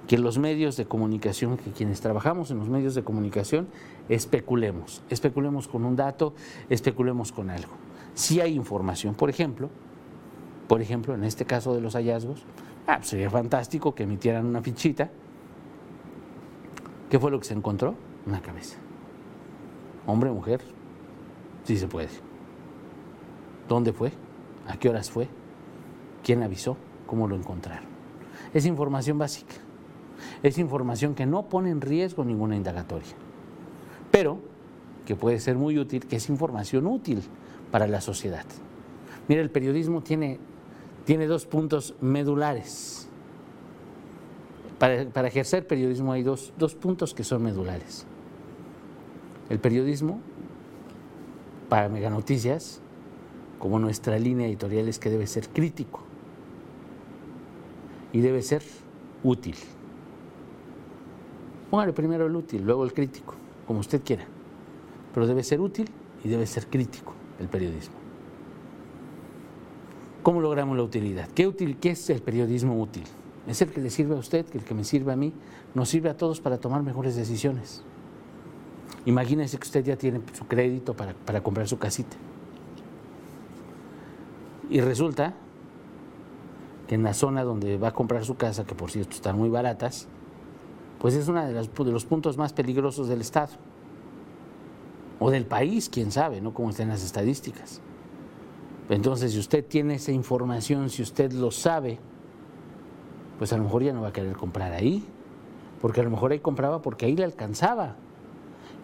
que 0.07 0.17
los 0.17 0.39
medios 0.39 0.79
de 0.79 0.87
comunicación, 0.87 1.59
que 1.59 1.73
quienes 1.73 2.01
trabajamos 2.01 2.51
en 2.53 2.59
los 2.59 2.71
medios 2.71 2.95
de 2.95 3.05
comunicación, 3.05 3.69
especulemos. 4.09 5.03
Especulemos 5.11 5.69
con 5.69 5.85
un 5.85 5.95
dato, 5.95 6.33
especulemos 6.71 7.31
con 7.31 7.51
algo. 7.51 7.73
Si 8.15 8.41
hay 8.41 8.55
información, 8.55 9.15
por 9.15 9.29
ejemplo, 9.29 9.69
por 10.69 10.81
ejemplo, 10.81 11.15
en 11.15 11.25
este 11.25 11.45
caso 11.45 11.75
de 11.75 11.81
los 11.81 11.95
hallazgos, 11.95 12.45
ah, 12.87 12.97
pues 12.97 13.09
sería 13.09 13.31
fantástico 13.31 13.95
que 13.95 14.05
emitieran 14.05 14.47
una 14.47 14.63
fichita. 14.63 15.11
¿Qué 17.11 17.19
fue 17.19 17.31
lo 17.31 17.39
que 17.39 17.47
se 17.47 17.55
encontró? 17.55 17.95
Una 18.27 18.41
cabeza. 18.41 18.79
Hombre, 20.07 20.31
mujer, 20.31 20.61
Sí 21.65 21.79
se 21.79 21.89
puede. 21.89 22.09
¿Dónde 23.69 23.93
fue? 23.93 24.13
¿A 24.69 24.77
qué 24.77 24.91
horas 24.91 25.11
fue? 25.11 25.29
¿Quién 26.23 26.43
avisó? 26.43 26.77
¿Cómo 27.07 27.27
lo 27.27 27.37
encontraron? 27.37 27.89
Es 28.53 28.67
información 28.67 29.19
básica. 29.19 29.55
Es 30.43 30.59
información 30.59 31.15
que 31.15 31.27
no 31.27 31.49
pone 31.49 31.71
en 31.71 31.81
riesgo 31.81 32.25
ninguna 32.25 32.57
indagatoria, 32.57 33.15
pero 34.11 34.39
que 35.07 35.17
puede 35.17 35.41
ser 35.41 35.57
muy 35.57 35.79
útil, 35.79 36.07
que 36.07 36.17
es 36.17 36.29
información 36.29 36.87
útil 36.87 37.23
para 37.71 37.87
la 37.87 38.01
sociedad. 38.01 38.45
Mira, 39.29 39.41
el 39.41 39.51
periodismo 39.51 40.03
tiene, 40.03 40.39
tiene 41.05 41.27
dos 41.27 41.47
puntos 41.47 41.95
medulares. 42.01 43.09
Para, 44.79 45.29
ejercer 45.29 45.67
periodismo 45.67 46.13
hay 46.13 46.23
dos, 46.23 46.53
dos 46.59 46.75
puntos 46.75 47.15
que 47.15 47.25
son 47.25 47.43
medulares. 47.43 48.07
El 49.49 49.59
periodismo 49.59 50.21
para 51.69 51.89
Mega 51.89 52.11
Noticias, 52.11 52.81
como 53.59 53.79
nuestra 53.79 54.19
línea 54.19 54.47
editorial 54.47 54.89
es 54.89 54.99
que 54.99 55.11
debe 55.11 55.27
ser 55.27 55.49
crítico 55.49 56.01
y 58.13 58.21
debe 58.21 58.43
ser 58.43 58.63
útil. 59.23 59.57
Póngale 61.71 61.93
primero 61.93 62.27
el 62.27 62.37
útil, 62.37 62.63
luego 62.63 62.85
el 62.85 62.93
crítico, 62.93 63.35
como 63.67 63.81
usted 63.81 64.03
quiera, 64.05 64.25
pero 65.13 65.27
debe 65.27 65.43
ser 65.43 65.61
útil 65.61 65.89
y 66.23 66.29
debe 66.29 66.47
ser 66.47 66.67
crítico 66.67 67.15
el 67.41 67.49
periodismo. 67.49 68.04
¿Cómo 70.25 70.41
logramos 70.41 70.75
la 70.75 70.83
utilidad? 70.83 71.29
¿Qué, 71.35 71.47
útil, 71.47 71.77
¿Qué 71.77 71.91
es 71.91 72.09
el 72.09 72.23
periodismo 72.23 72.81
útil? 72.81 73.05
Es 73.47 73.61
el 73.61 73.69
que 73.69 73.83
le 73.83 73.91
sirve 73.91 74.15
a 74.15 74.19
usted, 74.19 74.47
el 74.55 74.65
que 74.65 74.73
me 74.73 74.83
sirve 74.83 75.13
a 75.13 75.17
mí, 75.17 75.35
nos 75.75 75.91
sirve 75.91 76.09
a 76.09 76.17
todos 76.17 76.41
para 76.41 76.57
tomar 76.57 76.83
mejores 76.83 77.15
decisiones. 77.15 77.83
Imagínense 79.05 79.59
que 79.59 79.65
usted 79.65 79.85
ya 79.85 79.97
tiene 79.97 80.23
su 80.33 80.47
crédito 80.47 80.95
para, 80.95 81.43
comprar 81.43 81.69
su 81.69 81.79
casita. 81.79 82.17
Y 84.71 84.81
resulta 84.81 85.35
que 86.89 86.95
en 86.95 87.03
la 87.03 87.13
zona 87.13 87.45
donde 87.45 87.77
va 87.77 87.89
a 87.89 87.93
comprar 87.93 88.25
su 88.25 88.37
casa, 88.37 88.65
que 88.65 88.75
por 88.75 88.91
cierto 88.91 89.11
están 89.11 89.37
muy 89.37 89.51
baratas, 89.51 90.09
pues 91.01 91.13
es 91.17 91.29
uno 91.29 91.45
de, 91.45 91.53
de, 91.53 91.93
los 91.93 92.05
puntos 92.07 92.39
más 92.39 92.55
peligrosos 92.55 93.09
del 93.09 93.21
Estado. 93.21 93.53
O 95.21 95.31
del 95.31 95.45
país, 95.45 95.91
quién 95.91 96.11
sabe, 96.11 96.41
¿no? 96.41 96.55
Como 96.55 96.71
están 96.71 96.89
las 96.89 97.05
estadísticas. 97.05 97.83
Entonces, 98.89 99.33
si 99.33 99.39
usted 99.39 99.65
tiene 99.65 99.95
esa 99.95 100.13
información, 100.13 100.91
si 100.91 101.03
usted 101.03 101.33
lo 101.33 101.51
sabe, 101.51 101.99
pues 103.39 103.53
a 103.53 103.57
lo 103.57 103.65
mejor 103.65 103.83
ya 103.83 103.93
no 103.93 104.03
va 104.03 104.09
a 104.09 104.13
querer 104.13 104.37
comprar 104.37 104.73
ahí. 104.73 105.05
porque 105.81 106.01
a 106.01 106.05
lo 106.05 106.11
mejor 106.11 106.33
ahí 106.33 106.39
compraba 106.39 106.81
porque 106.81 107.05
ahí 107.05 107.15
le 107.15 107.25
alcanzaba. 107.25 107.97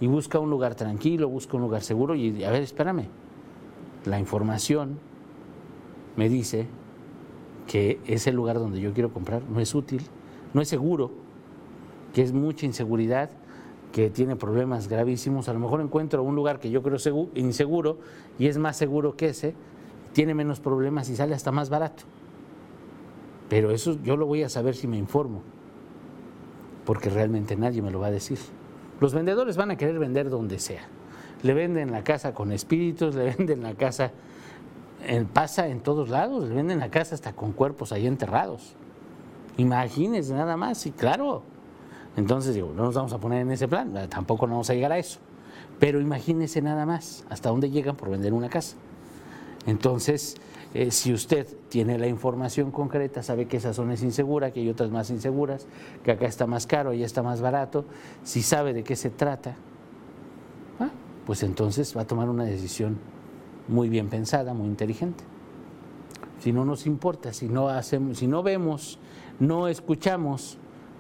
Y 0.01 0.07
busca 0.07 0.39
un 0.39 0.51
lugar 0.51 0.75
tranquilo, 0.75 1.31
busca 1.31 1.57
un 1.57 1.63
lugar 1.63 1.83
seguro 1.83 2.15
y 2.15 2.45
a 2.45 2.51
ver, 2.51 2.63
espérame, 2.63 3.07
la 4.05 4.19
información 4.19 4.99
me 6.17 6.29
dice 6.29 6.67
que 7.67 8.01
ese 8.07 8.33
lugar 8.33 8.59
donde 8.59 8.81
yo 8.81 8.93
quiero 8.93 9.13
comprar 9.15 9.43
no 9.45 9.61
es 9.61 9.75
útil, 9.75 10.03
no 10.53 10.61
es 10.61 10.69
seguro, 10.69 11.11
que 12.13 12.23
es 12.23 12.33
mucha 12.33 12.67
inseguridad, 12.67 13.31
que 13.93 14.11
tiene 14.11 14.37
problemas 14.37 14.89
gravísimos. 14.89 15.49
A 15.49 15.53
lo 15.53 15.61
mejor 15.61 15.81
encuentro 15.81 16.23
un 16.23 16.35
lugar 16.35 16.61
que 16.61 16.71
yo 16.71 16.83
creo 16.83 16.99
inseguro 17.35 17.99
y 18.39 18.47
es 18.47 18.59
más 18.59 18.77
seguro 18.77 19.17
que 19.17 19.29
ese, 19.29 19.55
tiene 20.13 20.35
menos 20.35 20.61
problemas 20.61 21.09
y 21.09 21.17
sale 21.17 21.35
hasta 21.35 21.53
más 21.53 21.71
barato. 21.71 22.05
Pero 23.49 23.71
eso 23.71 23.99
yo 24.03 24.17
lo 24.17 24.27
voy 24.27 24.43
a 24.43 24.49
saber 24.49 24.75
si 24.75 24.87
me 24.87 24.97
informo, 24.97 25.43
porque 26.85 27.11
realmente 27.11 27.57
nadie 27.57 27.83
me 27.83 27.91
lo 27.91 28.01
va 28.01 28.09
a 28.09 28.11
decir. 28.11 28.39
Los 29.01 29.15
vendedores 29.15 29.57
van 29.57 29.71
a 29.71 29.77
querer 29.77 29.99
vender 29.99 30.31
donde 30.31 30.59
sea. 30.59 30.83
Le 31.43 31.55
venden 31.55 31.91
la 31.91 32.05
casa 32.05 32.33
con 32.35 32.53
espíritus, 32.53 33.15
le 33.15 33.25
venden 33.37 33.63
la 33.63 33.75
casa, 33.75 34.13
en, 35.07 35.27
pasa 35.27 35.69
en 35.69 35.81
todos 35.81 36.11
lados, 36.11 36.49
le 36.49 36.55
venden 36.55 36.79
la 36.79 36.91
casa 36.91 37.15
hasta 37.15 37.33
con 37.33 37.53
cuerpos 37.53 37.93
ahí 37.93 38.07
enterrados. 38.07 38.77
Imagínense 39.57 40.33
nada 40.35 40.57
más, 40.57 40.87
y 40.87 40.93
claro. 40.93 41.43
Entonces 42.17 42.55
digo, 42.55 42.73
no 42.75 42.85
nos 42.85 42.95
vamos 42.95 43.13
a 43.13 43.19
poner 43.19 43.43
en 43.43 43.51
ese 43.51 43.69
plan, 43.69 43.93
tampoco 44.09 44.47
no 44.47 44.55
vamos 44.55 44.71
a 44.71 44.75
llegar 44.75 44.93
a 44.93 44.99
eso. 44.99 45.19
Pero 45.79 46.01
imagínense 46.01 46.61
nada 46.61 46.87
más 46.87 47.25
hasta 47.31 47.49
dónde 47.49 47.71
llegan 47.71 47.97
por 47.97 48.11
vender 48.11 48.33
una 48.33 48.49
casa. 48.49 48.77
Entonces, 49.67 50.37
eh, 50.73 50.91
si 50.91 51.13
usted 51.13 51.47
tiene 51.69 51.99
la 51.99 52.07
información 52.07 52.71
concreta, 52.71 53.23
sabe 53.23 53.47
que 53.47 53.57
esa 53.57 53.75
zona 53.75 53.95
es 53.95 54.03
insegura, 54.03 54.53
que 54.53 54.61
hay 54.61 54.69
otras 54.69 54.91
más 54.91 55.11
inseguras, 55.11 55.67
que 56.05 56.13
acá 56.13 56.27
está 56.27 56.47
más 56.47 56.67
caro, 56.67 56.91
allá 56.91 57.05
está 57.05 57.23
más 57.23 57.41
barato, 57.41 57.85
si 58.23 58.43
sabe 58.43 58.73
de 58.73 58.85
qué 58.85 58.95
se 58.95 59.11
trata, 59.11 59.57
ah, 60.79 60.91
pues 61.27 61.43
entonces 61.43 61.97
va 61.97 62.03
a 62.03 62.07
tomar 62.07 62.29
una 62.29 62.45
decisión 62.45 62.99
muy 63.69 63.89
bien 63.89 64.09
pensada, 64.09 64.55
muy 64.55 64.69
inteligente. 64.69 65.25
Si 66.39 66.53
no 66.53 66.65
nos 66.65 66.87
importa, 66.87 67.33
si 67.33 67.49
no 67.49 67.69
hacemos, 67.69 68.19
si 68.19 68.27
no 68.27 68.43
vemos, 68.43 68.99
no 69.41 69.69
escuchamos 69.69 70.57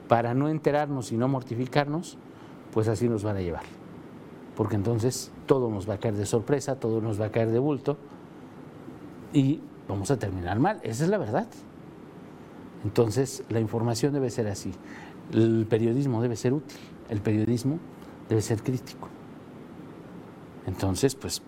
para 0.08 0.34
no 0.34 0.48
enterarnos 0.48 1.12
y 1.12 1.16
no 1.16 1.28
mortificarnos, 1.28 2.18
pues 2.72 2.88
así 2.88 3.08
nos 3.08 3.22
van 3.22 3.36
a 3.36 3.40
llevar. 3.40 3.62
Porque 4.56 4.74
entonces 4.74 5.30
todo 5.46 5.70
nos 5.70 5.88
va 5.88 5.94
a 5.94 5.98
caer 5.98 6.14
de 6.14 6.26
sorpresa, 6.26 6.76
todo 6.76 7.00
nos 7.00 7.20
va 7.20 7.26
a 7.26 7.30
caer 7.30 7.50
de 7.50 7.58
bulto 7.58 7.96
y 9.32 9.60
vamos 9.88 10.10
a 10.10 10.18
terminar 10.18 10.58
mal. 10.58 10.80
Esa 10.82 11.04
es 11.04 11.10
la 11.10 11.18
verdad. 11.18 11.46
Entonces, 12.84 13.44
la 13.48 13.60
información 13.60 14.12
debe 14.12 14.30
ser 14.30 14.48
así. 14.48 14.72
El 15.32 15.66
periodismo 15.68 16.22
debe 16.22 16.36
ser 16.36 16.52
útil, 16.52 16.78
el 17.08 17.20
periodismo 17.20 17.78
debe 18.28 18.42
ser 18.42 18.62
crítico. 18.62 19.08
Entonces, 20.66 21.14
pues 21.14 21.42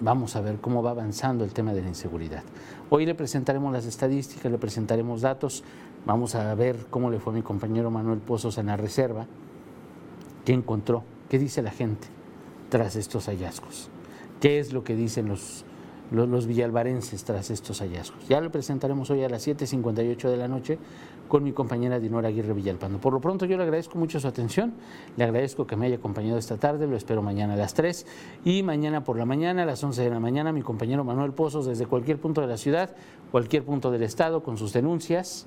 vamos 0.00 0.34
a 0.36 0.40
ver 0.40 0.58
cómo 0.60 0.82
va 0.82 0.90
avanzando 0.90 1.44
el 1.44 1.52
tema 1.52 1.72
de 1.72 1.82
la 1.82 1.88
inseguridad. 1.88 2.42
Hoy 2.90 3.06
le 3.06 3.14
presentaremos 3.14 3.72
las 3.72 3.86
estadísticas, 3.86 4.50
le 4.50 4.58
presentaremos 4.58 5.22
datos, 5.22 5.62
vamos 6.04 6.34
a 6.34 6.54
ver 6.54 6.86
cómo 6.90 7.10
le 7.10 7.20
fue 7.20 7.32
a 7.32 7.36
mi 7.36 7.42
compañero 7.42 7.90
Manuel 7.90 8.18
Pozos 8.18 8.58
en 8.58 8.66
la 8.66 8.76
reserva, 8.76 9.26
qué 10.44 10.52
encontró, 10.52 11.04
qué 11.28 11.38
dice 11.38 11.62
la 11.62 11.70
gente 11.70 12.08
tras 12.68 12.96
estos 12.96 13.26
hallazgos, 13.26 13.88
qué 14.40 14.58
es 14.58 14.72
lo 14.72 14.82
que 14.82 14.96
dicen 14.96 15.28
los 15.28 15.64
los, 16.12 16.46
villalvarenses 16.46 17.24
tras 17.24 17.50
estos 17.50 17.80
hallazgos. 17.80 18.28
Ya 18.28 18.40
lo 18.40 18.50
presentaremos 18.50 19.10
hoy 19.10 19.22
a 19.24 19.28
las 19.28 19.46
7.58 19.46 20.28
de 20.28 20.36
la 20.36 20.48
noche 20.48 20.78
con 21.28 21.42
mi 21.42 21.52
compañera 21.52 21.98
Dinora 21.98 22.28
Aguirre 22.28 22.52
Villalpando. 22.52 22.98
Por 22.98 23.12
lo 23.12 23.20
pronto 23.20 23.46
yo 23.46 23.56
le 23.56 23.62
agradezco 23.62 23.98
mucho 23.98 24.20
su 24.20 24.28
atención, 24.28 24.74
le 25.16 25.24
agradezco 25.24 25.66
que 25.66 25.76
me 25.76 25.86
haya 25.86 25.96
acompañado 25.96 26.38
esta 26.38 26.58
tarde, 26.58 26.86
lo 26.86 26.96
espero 26.96 27.22
mañana 27.22 27.54
a 27.54 27.56
las 27.56 27.74
3 27.74 28.06
y 28.44 28.62
mañana 28.62 29.04
por 29.04 29.16
la 29.16 29.24
mañana 29.24 29.62
a 29.62 29.66
las 29.66 29.82
11 29.82 30.02
de 30.02 30.10
la 30.10 30.20
mañana 30.20 30.52
mi 30.52 30.62
compañero 30.62 31.04
Manuel 31.04 31.32
Pozos 31.32 31.66
desde 31.66 31.86
cualquier 31.86 32.18
punto 32.18 32.40
de 32.40 32.46
la 32.46 32.58
ciudad, 32.58 32.94
cualquier 33.30 33.64
punto 33.64 33.90
del 33.90 34.02
estado 34.02 34.42
con 34.42 34.58
sus 34.58 34.72
denuncias 34.72 35.46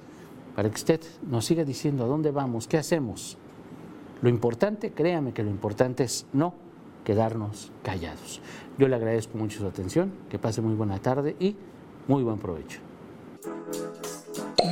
para 0.55 0.69
que 0.69 0.75
usted 0.75 1.01
nos 1.29 1.45
siga 1.45 1.63
diciendo 1.63 2.05
a 2.05 2.07
dónde 2.07 2.31
vamos, 2.31 2.67
qué 2.67 2.77
hacemos. 2.77 3.37
Lo 4.21 4.29
importante, 4.29 4.91
créame 4.91 5.33
que 5.33 5.43
lo 5.43 5.51
importante 5.51 6.03
es 6.03 6.25
no 6.33 6.64
quedarnos 7.05 7.71
callados. 7.83 8.41
Yo 8.77 8.89
le 8.89 8.95
agradezco 8.97 9.37
mucho 9.37 9.59
su 9.59 9.67
atención, 9.67 10.11
que 10.29 10.37
pase 10.37 10.61
muy 10.61 10.75
buena 10.75 10.99
tarde 10.99 11.37
y 11.39 11.55
muy 12.07 12.23
buen 12.23 12.39
provecho. 12.39 12.79